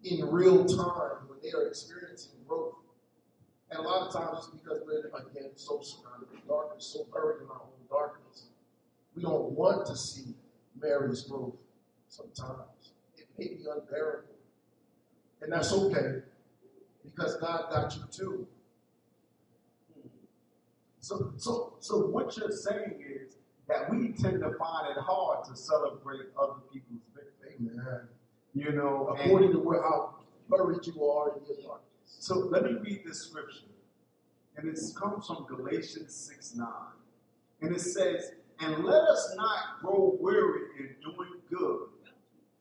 [0.04, 2.74] in real time when they are experiencing growth.
[3.70, 7.42] And a lot of times it's because we're, again, so surrounded with darkness, so buried
[7.42, 8.46] in our own darkness.
[9.16, 10.34] We don't want to see
[10.80, 11.56] Mary's growth
[12.08, 12.75] sometimes.
[13.38, 14.34] May be unbearable.
[15.42, 16.22] And that's okay
[17.04, 18.46] because God got you too.
[21.00, 23.36] So, so, so what you're saying is
[23.68, 27.54] that we tend to find it hard to celebrate other people's victory.
[27.60, 28.08] Amen.
[28.54, 30.16] You know, According to where, how
[30.48, 31.82] buried you are in your darkness.
[32.04, 33.66] So let me read this scripture.
[34.56, 36.68] And it comes from Galatians 6 9.
[37.62, 41.88] And it says, And let us not grow weary in doing good,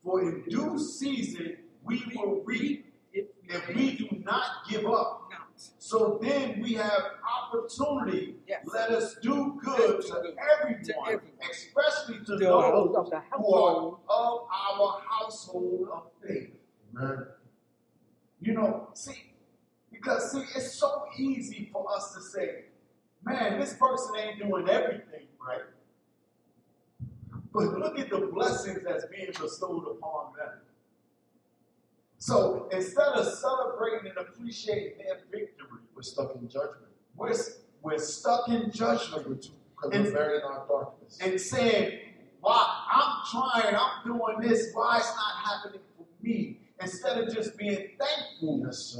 [0.06, 5.30] for in due season we will reap If we do not give up.
[5.78, 7.02] So then we have
[7.38, 8.36] opportunity.
[8.46, 8.64] Yes.
[8.72, 11.22] Let us do good to good everyone, to everyone.
[11.50, 16.50] especially to The those of the who are of our household of faith.
[16.94, 17.26] Amen.
[18.40, 19.32] You know, see,
[19.90, 22.64] because see, it's so easy for us to say,
[23.24, 25.62] man, this person ain't doing everything right.
[27.56, 30.58] But look at the blessings that's being bestowed upon them.
[32.18, 36.92] So instead of celebrating and appreciating their victory, We're stuck in judgment.
[37.16, 37.32] we're,
[37.80, 41.18] we're stuck in judgment because we're buried in our darkness.
[41.22, 41.98] and saying,
[42.42, 46.60] why I'm trying, I'm doing this, why it's not happening for me?
[46.82, 48.98] Instead of just being thankful Yes,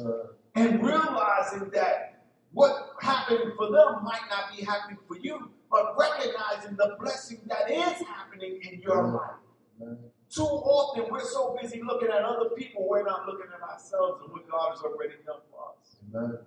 [0.55, 6.77] and realizing that what happened for them might not be happening for you, but recognizing
[6.77, 9.97] the blessing that is happening in your life.
[10.29, 14.33] Too often we're so busy looking at other people, we're not looking at ourselves and
[14.33, 15.97] what God has already done for us.
[16.15, 16.39] Amen.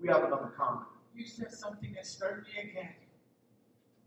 [0.00, 0.86] We have another comment.
[1.14, 2.94] You said something that stirred me again.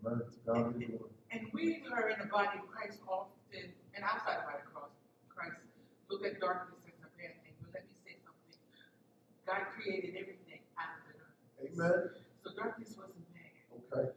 [0.05, 0.21] Amen.
[0.21, 1.11] To God be the glory.
[1.31, 4.73] And we are in the body of Christ often, and outside of the body of
[4.73, 4.93] Christ,
[5.29, 5.61] Christ,
[6.09, 7.53] look at darkness as a bad thing.
[7.61, 8.57] But let me say something.
[9.45, 11.75] God created everything out of the darkness.
[11.75, 12.09] Amen.
[12.45, 13.51] So darkness wasn't bad.
[13.93, 14.09] Okay.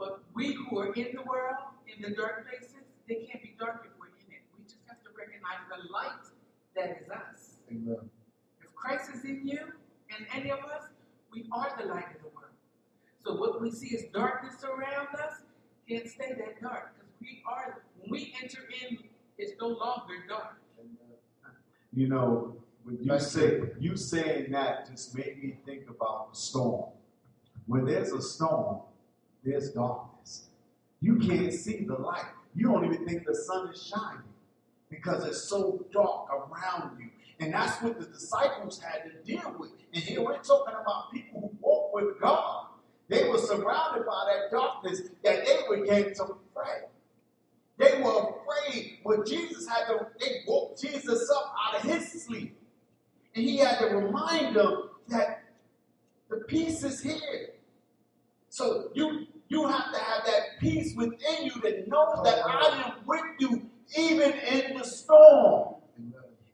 [0.00, 3.84] But we who are in the world, in the dark places, they can't be dark
[3.84, 4.40] if we're in it.
[4.56, 6.24] We just have to recognize the light
[6.74, 7.56] that is us.
[7.70, 8.08] Amen.
[8.62, 9.60] If Christ is in you
[10.16, 10.84] and any of us,
[11.30, 12.56] we are the light of the world.
[13.22, 15.42] So what we see as darkness around us
[15.86, 17.82] can't stay that dark because we are.
[17.98, 18.96] When we enter in,
[19.36, 20.62] it's no longer dark.
[21.92, 26.92] You know, when you say you saying that just made me think about the storm.
[27.66, 28.80] When there's a storm,
[29.44, 30.48] there's darkness.
[31.00, 32.26] You can't see the light.
[32.54, 34.22] You don't even think the sun is shining
[34.90, 37.08] because it's so dark around you.
[37.38, 39.70] And that's what the disciples had to deal with.
[39.94, 42.66] And here we're talking about people who walk with God.
[43.08, 46.82] They were surrounded by that darkness that they began to pray.
[47.78, 52.56] They were afraid when Jesus had to, they woke Jesus up out of his sleep.
[53.34, 55.44] And he had to remind them that
[56.28, 57.54] the peace is here.
[58.50, 63.06] So you you have to have that peace within you that knows that I am
[63.06, 65.76] with you even in the storm.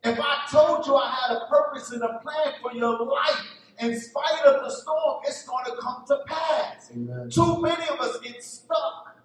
[0.05, 3.45] If I told you I had a purpose and a plan for your life,
[3.81, 6.91] in spite of the storm, it's going to come to pass.
[6.93, 7.29] Amen.
[7.31, 9.17] Too many of us get stuck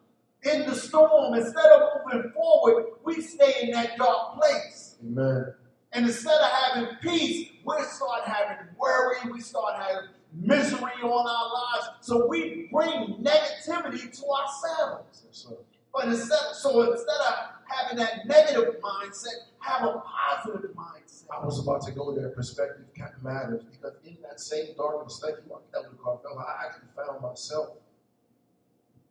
[0.44, 1.34] in the storm.
[1.36, 4.96] Instead of moving forward, we stay in that dark place.
[5.06, 5.54] Amen.
[5.94, 11.54] And instead of having peace, we start having worry, we start having misery on our
[11.54, 11.90] lives.
[12.02, 15.24] So we bring negativity to ourselves.
[15.26, 15.48] Yes.
[15.94, 17.34] But instead, so instead of
[17.68, 21.26] having that negative mindset, have a positive mindset.
[21.32, 22.30] I was about to go there.
[22.30, 22.86] Perspective
[23.22, 27.78] matters because in that same darkness, thank you, Elder Carvel, I actually found myself.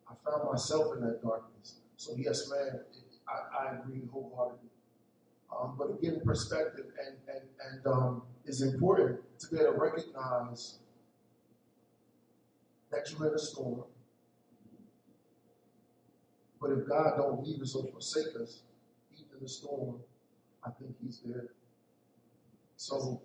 [0.08, 1.76] I found myself in that darkness.
[1.96, 2.86] So yes, man, it,
[3.28, 4.68] I, I agree wholeheartedly.
[5.54, 10.78] Um, but again, perspective and and and um, is important to be able to recognize
[12.90, 13.84] that you're in a storm.
[16.60, 18.62] But if God don't leave us or forsake us,
[19.14, 19.96] even in the storm,
[20.64, 21.48] I think He's there.
[22.76, 23.22] So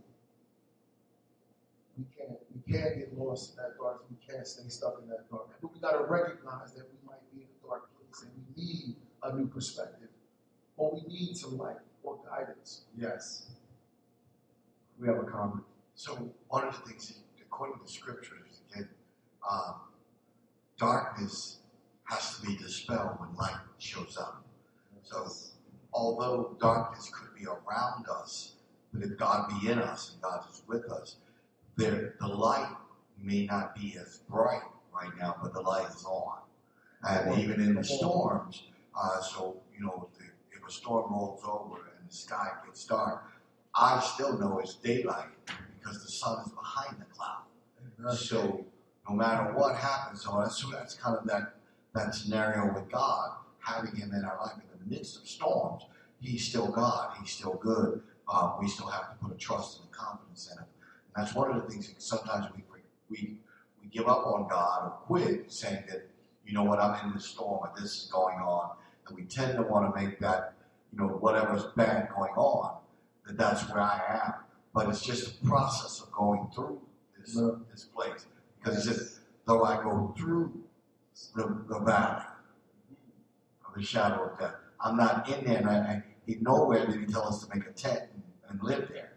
[1.97, 4.05] we can't we can't get lost in that dark.
[4.09, 5.49] We can't stay stuck in that dark.
[5.61, 8.63] But we got to recognize that we might be in a dark place and we
[8.63, 10.09] need a new perspective,
[10.77, 12.85] or we need some light or guidance.
[12.97, 13.47] Yes.
[14.99, 15.63] We have a comment.
[15.95, 18.44] So one of the things, according to scriptures,
[19.49, 19.75] um,
[20.77, 21.59] darkness
[22.05, 24.43] has to be dispelled when light shows up.
[25.03, 25.27] So
[25.93, 28.53] although darkness could be around us,
[28.93, 31.17] but if God be in us and God is with us,
[31.77, 32.73] there the light
[33.21, 34.61] may not be as bright
[34.93, 36.39] right now, but the light is on.
[37.03, 38.63] And even in the storms,
[38.99, 43.23] uh, so you know, if, if a storm rolls over and the sky gets dark,
[43.75, 45.27] I still know it's daylight
[45.77, 48.17] because the sun is behind the cloud.
[48.17, 48.65] So
[49.07, 51.55] no matter what happens, so that's, so that's kind of that,
[51.93, 55.83] that scenario with God, having Him in our life in the midst of storms.
[56.19, 57.15] He's still God.
[57.19, 58.01] He's still good.
[58.31, 60.65] Um, we still have to put a trust and a confidence in Him.
[61.15, 62.63] And that's one of the things that sometimes we
[63.09, 63.37] we
[63.81, 66.07] we give up on God or quit, saying that
[66.45, 68.71] you know what I'm in this storm or this is going on,
[69.07, 70.53] and we tend to want to make that
[70.91, 72.77] you know whatever's bad going on
[73.25, 74.33] that that's where I am.
[74.73, 76.81] But it's just a process of going through
[77.17, 77.39] this
[77.71, 78.25] this place
[78.65, 79.07] because he said,
[79.45, 80.51] though I go through
[81.35, 82.23] the, the valley
[83.67, 85.57] of the shadow of death, I'm not in there.
[85.57, 88.63] And I, I, he nowhere did he tell us to make a tent and, and
[88.63, 89.13] live there.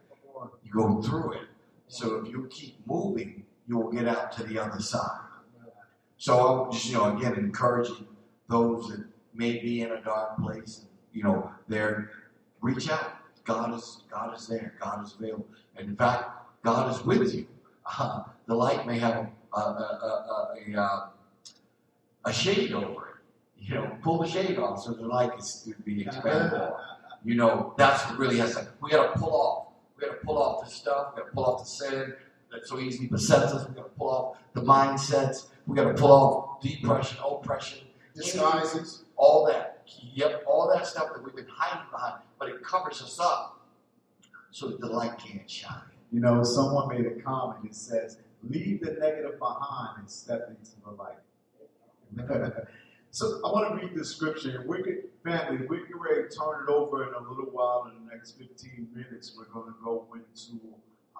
[0.62, 1.48] You go through it.
[1.88, 5.20] So if you keep moving you will get out to the other side.
[6.16, 8.06] So I'm just, you know, again, encouraging
[8.48, 12.10] those that may be in a dark place, you know, there,
[12.60, 13.12] reach out.
[13.44, 14.74] God is God is there.
[14.80, 15.46] God is available.
[15.76, 16.24] And in fact,
[16.64, 17.46] God is with you.
[17.86, 21.08] Uh, the light may have a, a, a, a, a, uh,
[22.24, 23.14] a shade over it.
[23.58, 26.60] You know, pull the shade off so the light is be expanded.
[27.24, 28.68] You know, that's what really has to.
[28.80, 29.72] We got to pull off.
[29.96, 31.08] We got to pull off the stuff.
[31.14, 32.14] We got to pull off the sin
[32.52, 33.68] that so easily besets us.
[33.68, 35.48] We got to pull off the mindsets.
[35.66, 37.80] We got to pull off depression, oppression,
[38.14, 39.04] Disguises.
[39.16, 39.82] all that.
[40.14, 43.60] Yep, all that stuff that we've been hiding behind, but it covers us up
[44.50, 45.82] so that the light can't shine.
[46.12, 47.64] You know, someone made a comment.
[47.64, 51.18] It says, "Leave the negative behind and step into the light."
[53.10, 54.64] so I want to read this scripture.
[54.66, 55.66] We're get, family.
[55.66, 57.90] We're getting ready to turn it over in a little while.
[57.90, 60.60] In the next 15 minutes, we're going to go into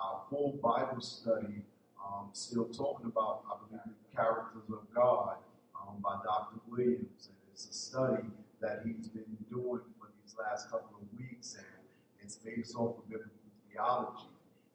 [0.00, 1.62] our full Bible study.
[2.04, 5.36] Um, still talking about, I believe, the characters of God
[5.76, 6.60] um, by Dr.
[6.70, 8.28] Williams, and it's a study
[8.60, 11.66] that he's been doing for these last couple of weeks, and
[12.20, 13.32] it's based off of biblical
[13.70, 14.28] theology.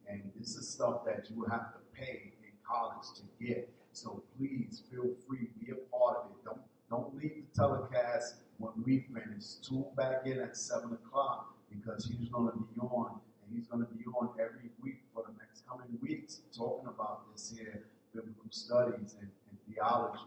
[0.08, 2.33] And this is stuff that you will have to pay
[2.68, 3.70] college to get.
[3.92, 6.46] So please feel free, be a part of it.
[6.46, 9.56] Don't don't leave the telecast when we finish.
[9.68, 13.86] Tune back in at seven o'clock because he's going to be on, and he's going
[13.86, 18.46] to be on every week for the next coming weeks, talking about this here biblical
[18.52, 20.22] studies and, and theology.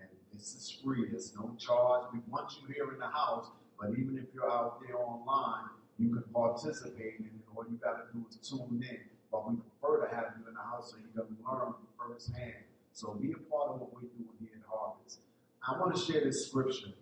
[0.00, 1.06] And this is free.
[1.12, 2.06] It's no charge.
[2.12, 3.46] We want you here in the house,
[3.80, 7.30] but even if you're out there online, you can participate and.
[7.56, 8.98] All you got to do is tune in.
[9.30, 12.64] But we prefer to have you in the house so you can learn from firsthand.
[12.92, 15.20] So be a part of what we're doing here at Harvest.
[15.66, 16.92] I want to share this scripture,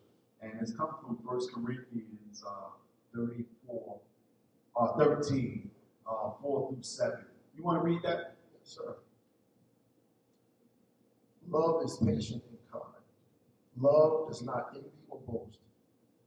[0.43, 2.71] and it's come from 1 Corinthians uh,
[3.15, 4.01] 34,
[4.77, 5.71] uh, 13,
[6.07, 7.19] uh, 4 through 7.
[7.57, 8.37] You want to read that?
[8.53, 8.97] Yes, sir.
[11.51, 12.85] Love is patient and kind.
[13.81, 15.59] Love does not envy or boast.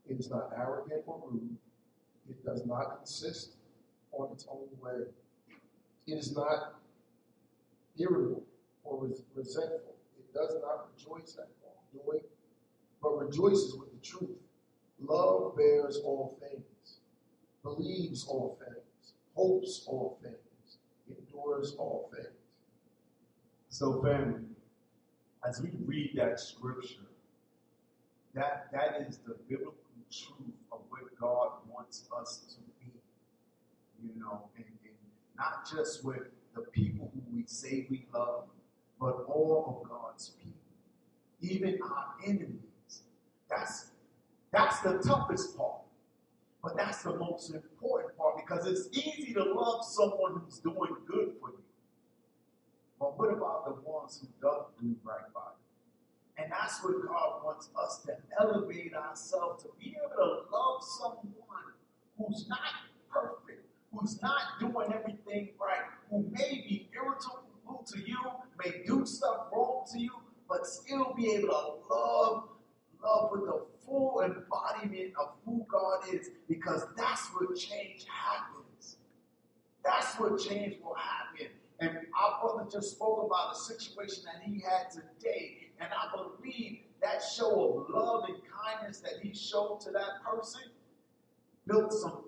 [0.09, 1.57] It is not arrogant or rude.
[2.29, 3.51] It does not insist
[4.11, 5.05] on its own way.
[6.11, 6.81] It is not
[7.97, 8.43] irritable
[8.83, 9.95] or res- resentful.
[10.19, 12.25] It does not rejoice at wrongdoing,
[13.01, 14.37] but rejoices with the truth.
[14.99, 16.99] Love bears all things,
[17.63, 22.27] believes all things, hopes all things, endures all things.
[23.69, 24.49] So, family,
[25.47, 27.07] as we read that scripture,
[28.35, 29.75] that that is the biblical
[30.11, 32.91] truth of what God wants us to be.
[34.03, 34.65] You know, and
[35.41, 38.43] not just with the people who we say we love,
[38.99, 40.53] but all of God's people,
[41.41, 43.01] even our enemies.
[43.49, 43.87] That's
[44.51, 45.81] that's the toughest part.
[46.61, 51.33] But that's the most important part because it's easy to love someone who's doing good
[51.39, 51.63] for you.
[52.99, 56.43] But what about the ones who don't do right by you?
[56.43, 61.73] And that's what God wants us to elevate ourselves to be able to love someone
[62.17, 62.59] who's not
[63.11, 63.40] perfect,
[63.91, 68.17] who's not doing everything right, who may be irritable to you,
[68.63, 70.11] may do stuff wrong to you,
[70.47, 72.43] but still be able to love,
[73.03, 78.97] love with the full embodiment of who God is, because that's where change happens.
[79.83, 81.47] That's where change will happen.
[81.79, 85.69] And our brother just spoke about a situation that he had today.
[85.79, 90.61] And I believe that show of love and kindness that he showed to that person
[91.67, 92.25] built some,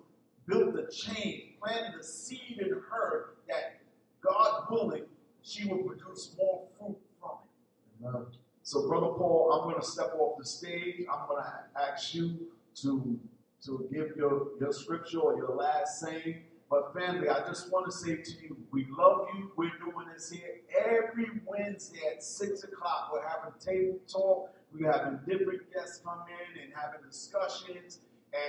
[0.48, 3.80] built the change, planted a seed in her that
[4.20, 5.04] God willing,
[5.42, 8.06] she will produce more fruit from it.
[8.06, 8.26] Amen.
[8.62, 11.04] So, Brother Paul, I'm going to step off the stage.
[11.12, 12.38] I'm going to ask you
[12.82, 13.18] to,
[13.66, 16.44] to give your, your scripture or your last saying.
[16.70, 19.52] But, family, I just want to say to you, we love you.
[19.56, 23.10] We're doing this here every Wednesday at 6 o'clock.
[23.12, 24.50] We're having table talk.
[24.72, 28.00] We're having different guests come in and having discussions.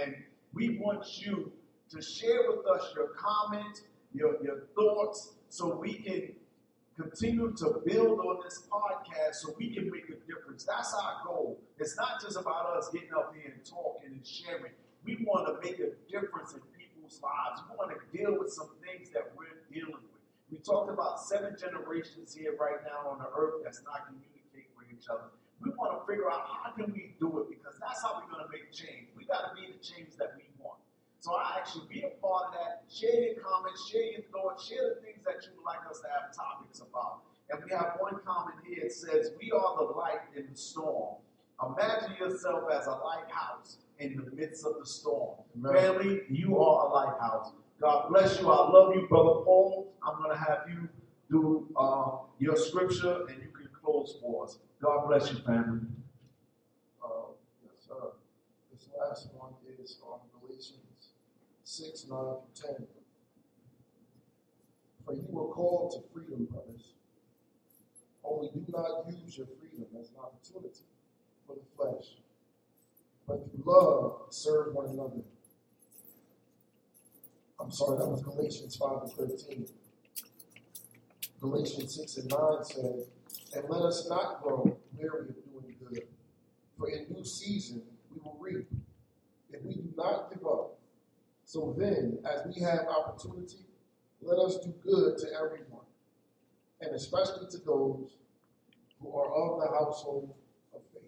[0.02, 0.16] And
[0.54, 1.52] we want you
[1.92, 3.82] to share with us your comments,
[4.14, 6.34] your, your thoughts, so we can
[6.96, 10.64] continue to build on this podcast so we can make a difference.
[10.64, 11.60] That's our goal.
[11.78, 14.72] It's not just about us getting up here and talking and sharing.
[15.04, 17.62] We want to make a difference in people's lives.
[17.70, 20.16] We want to deal with some things that we're dealing with.
[20.50, 24.88] We talked about seven generations here right now on the earth that's not communicating with
[24.88, 25.36] each other.
[25.60, 28.46] We want to figure out how can we do it because that's how we're going
[28.46, 29.12] to make change.
[29.18, 30.45] We got to be the change that we.
[31.26, 32.84] So I actually be a part of that.
[32.94, 36.08] Share your comments, share your thoughts, share the things that you would like us to
[36.14, 37.22] have topics about.
[37.50, 38.86] And we have one comment here.
[38.86, 41.16] It says, We are the light in the storm.
[41.66, 45.40] Imagine yourself as a lighthouse in the midst of the storm.
[45.58, 45.74] Amen.
[45.74, 47.54] Family, you are a lighthouse.
[47.82, 48.48] God bless you.
[48.48, 49.96] I love you, Brother Paul.
[50.04, 50.88] I'm going to have you
[51.32, 54.60] do uh, your scripture and you can close for us.
[54.80, 55.88] God bless you, family.
[57.04, 58.12] Uh, yes, sir.
[58.72, 59.45] This last one is from Galatians
[61.76, 62.88] 6, 9 through 10.
[65.06, 66.94] For you were called to freedom, brothers.
[68.24, 70.86] Only do not use your freedom as an opportunity
[71.46, 72.06] for the flesh,
[73.28, 75.22] but through love serve one another.
[77.60, 79.68] I'm sorry, that was Galatians 5 and 13.
[81.42, 83.08] Galatians 6 and 9 says,
[83.54, 86.08] And let us not grow weary of doing good,
[86.78, 88.68] for in due season we will reap
[89.52, 90.75] if we do not give up.
[91.56, 93.64] So then, as we have opportunity,
[94.22, 95.86] let us do good to everyone,
[96.82, 98.18] and especially to those
[99.00, 100.36] who are of the household
[100.74, 101.04] of faith.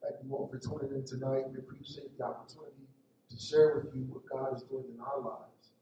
[0.00, 1.50] Thank you all for tuning in tonight.
[1.50, 2.86] We appreciate the opportunity
[3.28, 5.72] to share with you what God is doing in our lives.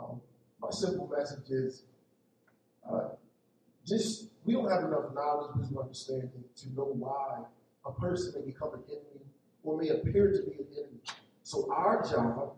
[0.00, 0.22] Um,
[0.62, 1.82] my simple message is
[2.90, 3.08] uh,
[3.86, 7.40] just we don't have enough knowledge, wisdom, understanding to know why
[7.84, 9.26] a person may become an enemy
[9.62, 11.00] or may appear to be an enemy.
[11.44, 12.54] So our job,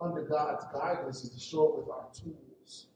[0.00, 2.86] under God's guidance, is to show up with our tools.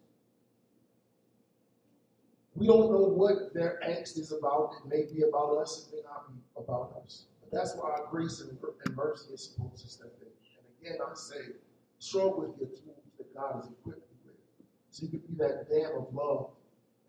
[2.55, 4.73] We don't know what their angst is about.
[4.81, 7.27] It may be about us, it may not be about us.
[7.43, 10.29] But that's why our grace and, and mercy is supposed to step in.
[10.57, 11.53] And again, I say,
[12.01, 14.67] show up with your tools that God has equipped you with.
[14.91, 16.53] So you can be that dam of love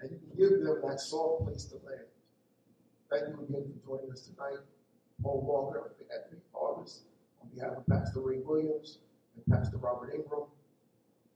[0.01, 2.03] and you can give them that soft place to land.
[3.09, 4.59] Thank you again for joining us tonight.
[5.23, 7.03] Paul Walker at Faith Harvest
[7.57, 8.99] behalf of Pastor Ray Williams
[9.35, 10.43] and Pastor Robert Ingram.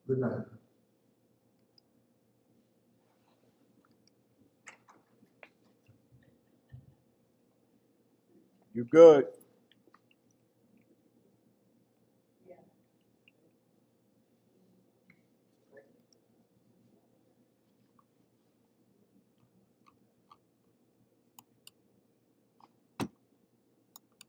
[0.08, 0.46] Good night.
[8.74, 9.26] You're good?